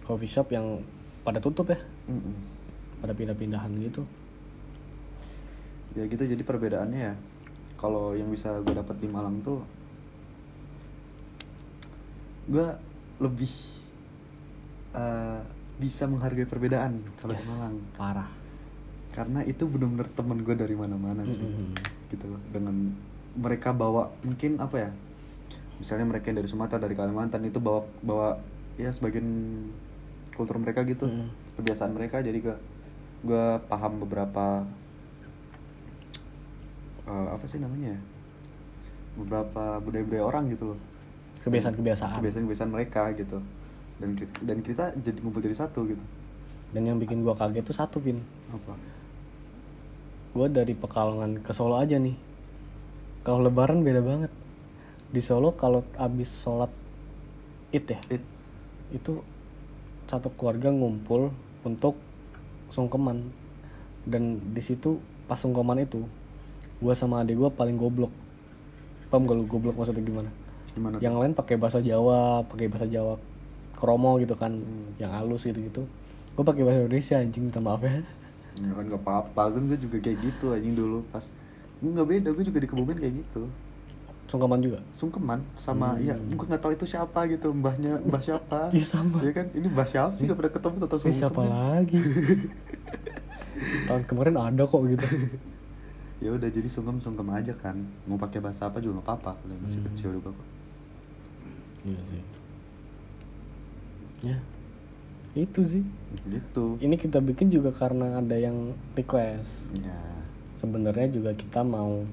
[0.02, 0.82] coffee shop yang
[1.22, 1.78] pada tutup ya.
[2.10, 2.34] Mm-mm.
[3.02, 4.06] pada pindah-pindahan gitu.
[5.98, 7.14] Ya gitu jadi perbedaannya ya
[7.74, 9.60] kalau yang bisa gue dapat di Malang tuh
[12.46, 12.66] gue
[13.18, 13.50] lebih
[14.94, 15.40] eh,
[15.82, 17.74] bisa menghargai perbedaan kalau di Yes, Malang.
[17.98, 18.30] parah
[19.12, 21.36] karena itu benar-benar temen gue dari mana-mana cuy.
[21.36, 21.76] Mm-mm.
[22.08, 22.96] gitu loh dengan
[23.36, 24.90] mereka bawa mungkin apa ya
[25.80, 28.40] misalnya mereka yang dari Sumatera dari Kalimantan itu bawa bawa
[28.80, 29.24] ya sebagian
[30.32, 31.28] kultur mereka gitu Mm-mm.
[31.60, 32.56] kebiasaan mereka jadi gue
[33.22, 34.64] gue paham beberapa
[37.06, 38.00] eh, apa sih namanya ya?
[39.12, 40.78] beberapa budaya-budaya orang gitu loh
[41.44, 43.44] kebiasaan-kebiasaan kebiasaan-kebiasaan mereka gitu
[44.00, 44.08] dan
[44.40, 46.04] dan kita jadi ngumpul jadi satu gitu
[46.72, 48.72] dan yang bikin gua kaget tuh satu Vin apa
[50.32, 52.16] gua dari Pekalongan ke Solo aja nih.
[53.22, 54.32] Kalau Lebaran beda banget.
[55.12, 56.72] Di Solo kalau abis sholat
[57.72, 58.24] id ya It,
[58.92, 59.20] itu
[60.08, 61.32] satu keluarga ngumpul
[61.64, 61.96] untuk
[62.68, 63.28] sungkeman.
[64.08, 66.04] Dan di situ pas sungkeman itu
[66.80, 68.10] gua sama adik gua paling goblok.
[69.12, 70.32] Paham gak lu goblok maksudnya gimana?
[70.72, 71.04] Gimana tuh?
[71.04, 73.20] yang lain pakai bahasa Jawa pakai bahasa Jawa
[73.76, 74.96] kromo gitu kan Hmm.
[74.96, 75.84] yang halus gitu gitu
[76.32, 78.00] gue pakai bahasa Indonesia anjing minta maaf ya
[78.60, 79.42] ya kan gak apa-apa.
[79.52, 81.24] Kan gue juga kayak gitu anjing dulu pas.
[81.80, 83.42] Nggak beda gue juga di Kebumen kayak gitu.
[84.28, 84.80] Sungkeman juga?
[84.92, 88.68] Sungkeman sama ya gue nggak tahu itu siapa gitu mbahnya mbah siapa.
[88.76, 89.18] Iya, sama.
[89.20, 90.24] ya kan ini mbah siapa sih?
[90.24, 91.48] Gak pernah ketemu atau Eh, siapa sungkeman.
[91.50, 91.98] lagi?
[93.88, 95.06] Tahun kemarin ada kok gitu.
[96.22, 97.74] Ya udah jadi sungkem sungkem aja kan.
[98.06, 99.90] Mau pakai bahasa apa juga nggak apa-apa kalau masih Hmm.
[99.90, 100.46] kecil juga kok.
[101.82, 102.22] Iya sih.
[104.22, 104.38] Ya
[105.32, 105.84] itu sih
[106.28, 109.96] gitu ini kita bikin juga karena ada yang request ya
[110.60, 112.04] sebenarnya juga kita mau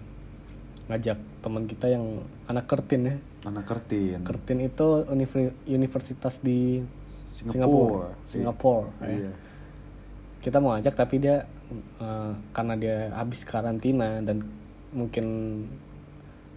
[0.88, 3.16] ngajak teman kita yang anak kertin ya
[3.46, 6.84] anak kertin Kertin itu univer- universitas di
[7.30, 8.90] Singapura Singapura.
[8.90, 8.90] Singapura.
[9.06, 9.16] ya.
[9.16, 9.32] iya
[10.40, 11.44] Kita mau ajak tapi dia
[12.00, 14.44] eh, karena dia habis karantina dan
[14.96, 15.26] mungkin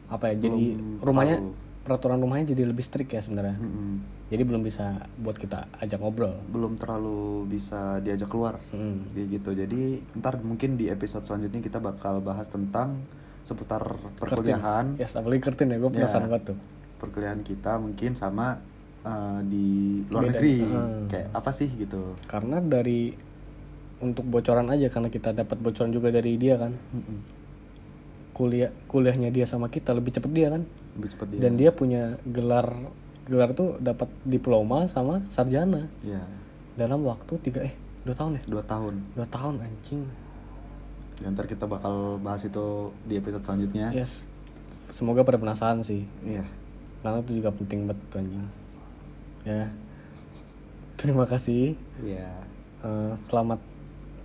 [0.08, 1.50] apa ya jadi Belum rumahnya tahu.
[1.82, 3.54] Peraturan rumahnya jadi lebih strict ya sebenarnya.
[3.54, 3.94] Mm-mm.
[4.28, 6.38] Jadi belum bisa buat kita ajak ngobrol.
[6.46, 9.04] belum terlalu bisa diajak keluar Hmm.
[9.10, 9.80] Kayak gitu jadi
[10.14, 13.02] ntar mungkin di episode selanjutnya kita bakal bahas tentang
[13.40, 13.82] seputar
[14.16, 15.94] perkuliahan Yes, apalagi Kertin ya, gue Ya.
[15.98, 16.58] penasaran banget tuh.
[16.96, 18.62] perkuliahan kita mungkin sama
[19.02, 19.66] uh, di
[20.06, 20.30] luar Beda.
[20.32, 21.04] negeri Hmm.
[21.06, 23.10] kayak apa sih gitu Karena dari
[23.98, 26.74] untuk bocoran aja karena kita dapat bocoran juga dari dia kan.
[28.32, 30.64] Kuliah kuliahnya dia sama kita lebih cepet dia kan.
[30.96, 31.40] lebih cepat dia.
[31.40, 32.68] Dan dia punya gelar
[33.28, 35.88] gelar tuh dapat diploma sama sarjana.
[36.04, 36.24] Ya
[36.76, 38.42] dalam waktu tiga eh dua tahun ya?
[38.48, 38.94] Dua tahun.
[39.12, 40.02] Dua tahun anjing.
[41.20, 43.94] Ya, ntar kita bakal bahas itu di episode selanjutnya.
[43.94, 44.26] Yes.
[44.90, 46.08] Semoga pada penasaran sih.
[46.24, 46.42] Iya.
[47.04, 48.46] Karena itu juga penting banget anjing.
[49.46, 49.64] Ya.
[50.98, 51.78] Terima kasih.
[52.02, 52.32] Iya.
[52.82, 53.60] Eh, selamat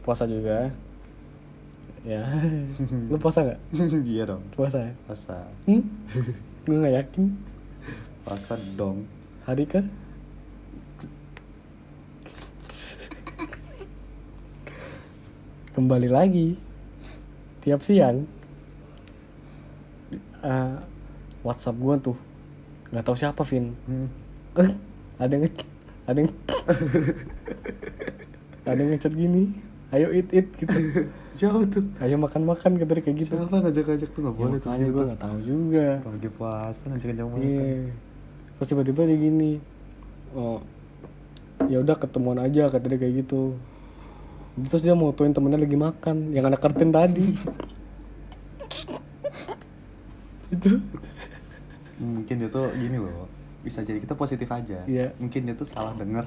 [0.02, 0.72] puasa juga
[2.06, 2.22] ya.
[3.10, 3.60] Lu puasa nggak?
[4.12, 4.44] Iya dong.
[4.54, 4.94] Puasa ya?
[5.08, 5.48] Puasa.
[5.66, 5.82] Hmm?
[6.68, 7.26] gue nggak yakin.
[8.28, 9.08] Puasa dong.
[9.48, 9.82] Hari ke?
[15.72, 16.58] Kembali lagi.
[17.62, 18.26] Tiap siang.
[20.42, 20.76] Eh,
[21.46, 22.18] WhatsApp gua tuh.
[22.90, 23.78] Nggak tahu siapa Vin.
[23.86, 24.10] Hmm.
[25.22, 25.46] ada yang
[26.10, 26.30] ada yang
[28.68, 29.54] ada yang ngechat gini.
[29.94, 31.08] Ayo eat eat gitu
[31.38, 34.68] siapa tuh ayo makan makan gitu kayak gitu siapa ngajak-ngajak tuh nggak ya, boleh tuh
[34.74, 37.94] makanya gue nggak tahu juga lagi puasa ngajak-ngajak makan Iya.
[38.58, 39.52] Terus tiba-tiba dia gini.
[40.34, 40.58] Oh.
[41.70, 43.54] Ya udah ketemuan aja kata dia kayak gitu.
[44.66, 47.22] Terus dia motoin temennya lagi makan yang anak kartun tadi.
[50.48, 50.80] itu
[52.00, 53.28] mungkin dia tuh gini loh
[53.66, 55.12] bisa jadi kita positif aja Iya.
[55.20, 56.24] mungkin dia tuh salah denger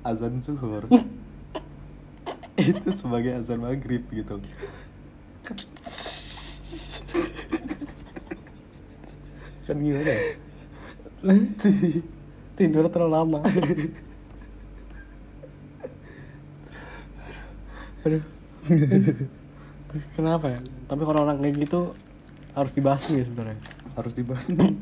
[0.00, 0.88] azan zuhur
[2.70, 4.38] itu sebagai azan maghrib gitu
[9.64, 10.22] kan gimana ya?
[12.60, 13.40] tidur terlalu lama.
[18.04, 18.22] Aduh.
[20.14, 20.60] Kenapa ya?
[20.84, 21.96] Tapi kalau orang kayak gitu
[22.52, 23.58] harus dibahas ya sebenarnya.
[23.94, 24.74] harus dibahas nih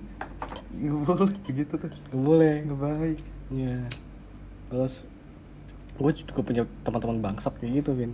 [0.73, 2.55] nggak boleh gitu tuh Gak boleh.
[2.65, 3.19] nggak baik
[3.53, 3.85] Iya.
[4.73, 5.05] Terus
[6.01, 8.13] gue juga punya teman-teman bangsat kayak gitu, Vin.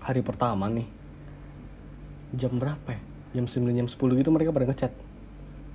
[0.00, 0.86] Hari pertama nih.
[2.36, 3.00] Jam berapa ya?
[3.34, 4.92] Jam 9 jam 10 gitu mereka pada ngechat.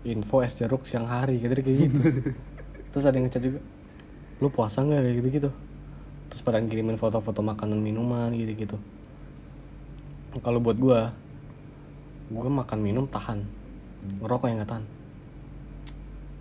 [0.06, 2.00] Info es jeruk siang hari gitu kayak gitu.
[2.92, 3.60] Terus ada yang ngechat juga.
[4.40, 5.50] Lu puasa nggak kayak gitu-gitu?
[6.32, 8.80] Terus pada ngirimin foto-foto makanan minuman gitu-gitu.
[10.44, 11.16] Kalau buat gua,
[12.28, 13.44] gua makan minum tahan.
[14.22, 14.86] Ngerokok yang nggak tahan.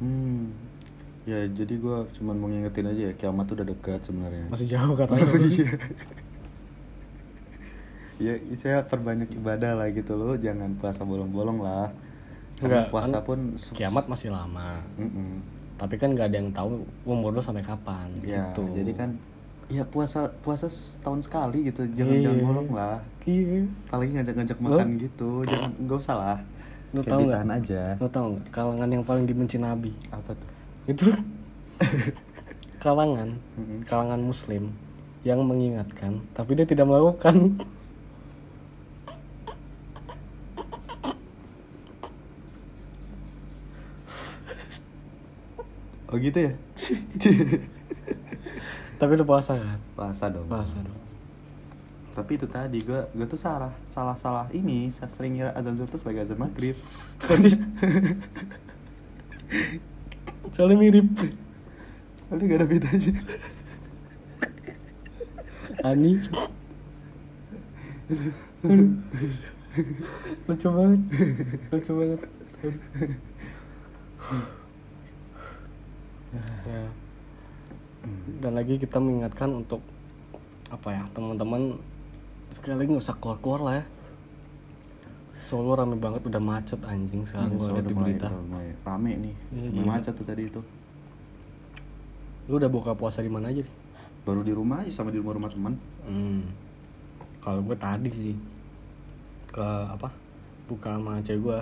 [0.02, 0.73] hmm
[1.24, 4.92] ya jadi gue cuman mau ngingetin aja ya kiamat tuh udah dekat sebenarnya Masih jauh
[4.92, 5.24] katanya.
[5.24, 5.70] Oh iya.
[8.14, 11.90] ya saya perbanyak ibadah lah gitu loh jangan puasa bolong-bolong lah
[12.62, 13.38] Enggak, puasa kan pun
[13.74, 14.78] Kiamat masih lama.
[14.94, 15.42] Mm-mm.
[15.74, 19.10] tapi kan nggak ada yang tahu umur lo sampai kapan ya gitu jadi kan
[19.66, 22.22] ya puasa puasa setahun sekali gitu jangan Iya.
[22.22, 24.66] jangan bolong lah iya apalagi ngajak-ngajak Lo?
[24.70, 26.38] makan gitu jangan nggak usah lah
[26.94, 27.42] Lo tahu nggak?
[27.50, 30.48] aja lo tau nggak kalangan yang paling dibenci nabi apa tuh
[30.84, 31.08] itu?
[32.84, 33.40] Kalangan
[33.88, 34.68] kalangan muslim
[35.24, 37.56] yang mengingatkan tapi dia tidak melakukan.
[46.12, 46.52] Oh gitu ya?
[49.02, 49.82] Tapi lo puasa kan?
[49.98, 50.46] Puasa dong.
[50.46, 51.02] Puasa dong.
[52.14, 55.90] Tapi itu tadi gue gue tuh salah salah salah ini saya sering kira azan zuhur
[55.90, 56.78] tuh sebagai azan maghrib
[60.52, 61.08] soalnya mirip.
[62.26, 63.12] Soalnya gak ada bedanya.
[65.84, 66.12] Ani.
[70.48, 71.00] Lucu banget.
[71.72, 72.20] Lucu banget.
[76.64, 76.90] Ya.
[78.42, 79.78] dan lagi kita mengingatkan untuk
[80.66, 81.78] apa ya teman-teman
[82.50, 83.84] sekali nggak usah keluar-keluar lah ya
[85.44, 89.34] Solo rame banget udah macet anjing sekarang gue Soalnya lihat di berita mulai rame nih
[89.52, 90.60] Iya, Mulai macet tuh tadi itu
[92.44, 93.74] lu udah buka puasa di mana aja nih
[94.20, 95.74] baru di rumah aja sama di rumah rumah teman
[96.04, 96.44] Hmm.
[97.40, 98.36] Kalau gue tadi sih
[99.46, 100.08] ke apa?
[100.64, 101.58] Buka sama cewek gue.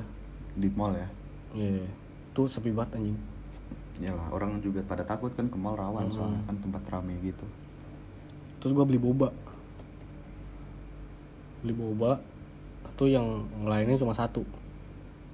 [0.53, 1.09] di mall ya
[1.53, 1.87] Iya.
[2.33, 3.19] Tuh sepi banget anjing.
[3.99, 6.15] Yalah orang juga pada takut kan ke mall rawan Hmm.
[6.15, 7.47] soalnya kan tempat rame gitu
[8.59, 9.31] Terus gue beli boba.
[11.61, 12.19] Beli boba.
[12.97, 13.27] Tuh yang
[13.65, 14.45] lainnya cuma satu.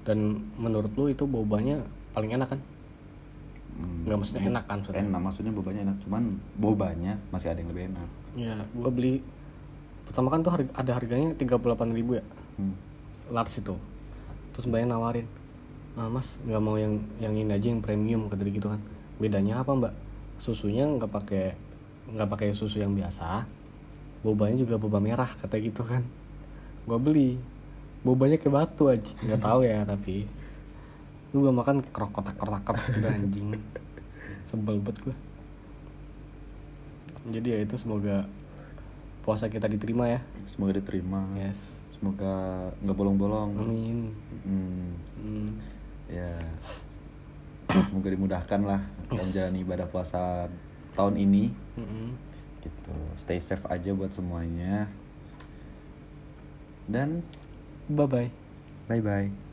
[0.06, 1.82] Dan menurut lu itu bobanya
[2.16, 2.60] paling enak kan?
[3.78, 5.02] Hmm, Nggak maksudnya enak kan maksudnya?
[5.04, 5.96] enak maksudnya bobanya enak.
[6.02, 6.22] Cuman
[6.56, 8.08] bobanya masih ada yang lebih enak.
[8.34, 9.20] Ya gua beli
[10.08, 12.24] pertama kan tuh harga, ada harganya 38.000 ribu ya?
[12.58, 12.74] Hmm.
[13.28, 13.76] large itu.
[14.56, 15.28] Terus mbaknya nawarin
[15.98, 18.80] ah, mas nggak mau yang yang ini aja yang premium kata gitu kan.
[19.20, 19.92] Bedanya apa mbak?
[20.40, 21.44] Susunya nggak pakai
[22.08, 23.44] nggak pakai susu yang biasa
[24.24, 26.02] bobanya juga boba merah kata gitu kan
[26.88, 27.36] gua beli.
[28.00, 30.24] Bobanya kayak batu aja nggak tahu ya tapi
[31.36, 33.48] lu gua makan krokotak krokotak gitu anjing.
[34.40, 35.16] Sebel banget gua.
[37.28, 38.24] Jadi ya itu semoga
[39.20, 40.20] puasa kita diterima ya.
[40.48, 41.28] Semoga diterima.
[41.36, 41.84] Yes.
[41.92, 42.32] Semoga
[42.80, 43.50] nggak bolong-bolong.
[43.60, 44.16] Amin.
[44.48, 44.96] Hmm.
[45.20, 45.48] Hmm.
[46.08, 46.32] ya.
[47.68, 48.80] Semoga dimudahkan lah
[49.12, 49.28] Yes.
[49.32, 50.48] menjalani ibadah puasa
[50.96, 51.52] tahun ini.
[51.76, 52.08] Mm-mm.
[52.64, 52.96] gitu.
[53.14, 54.88] Stay safe aja buat semuanya
[56.88, 57.22] dan
[57.92, 58.28] bye bye
[58.88, 59.47] bye bye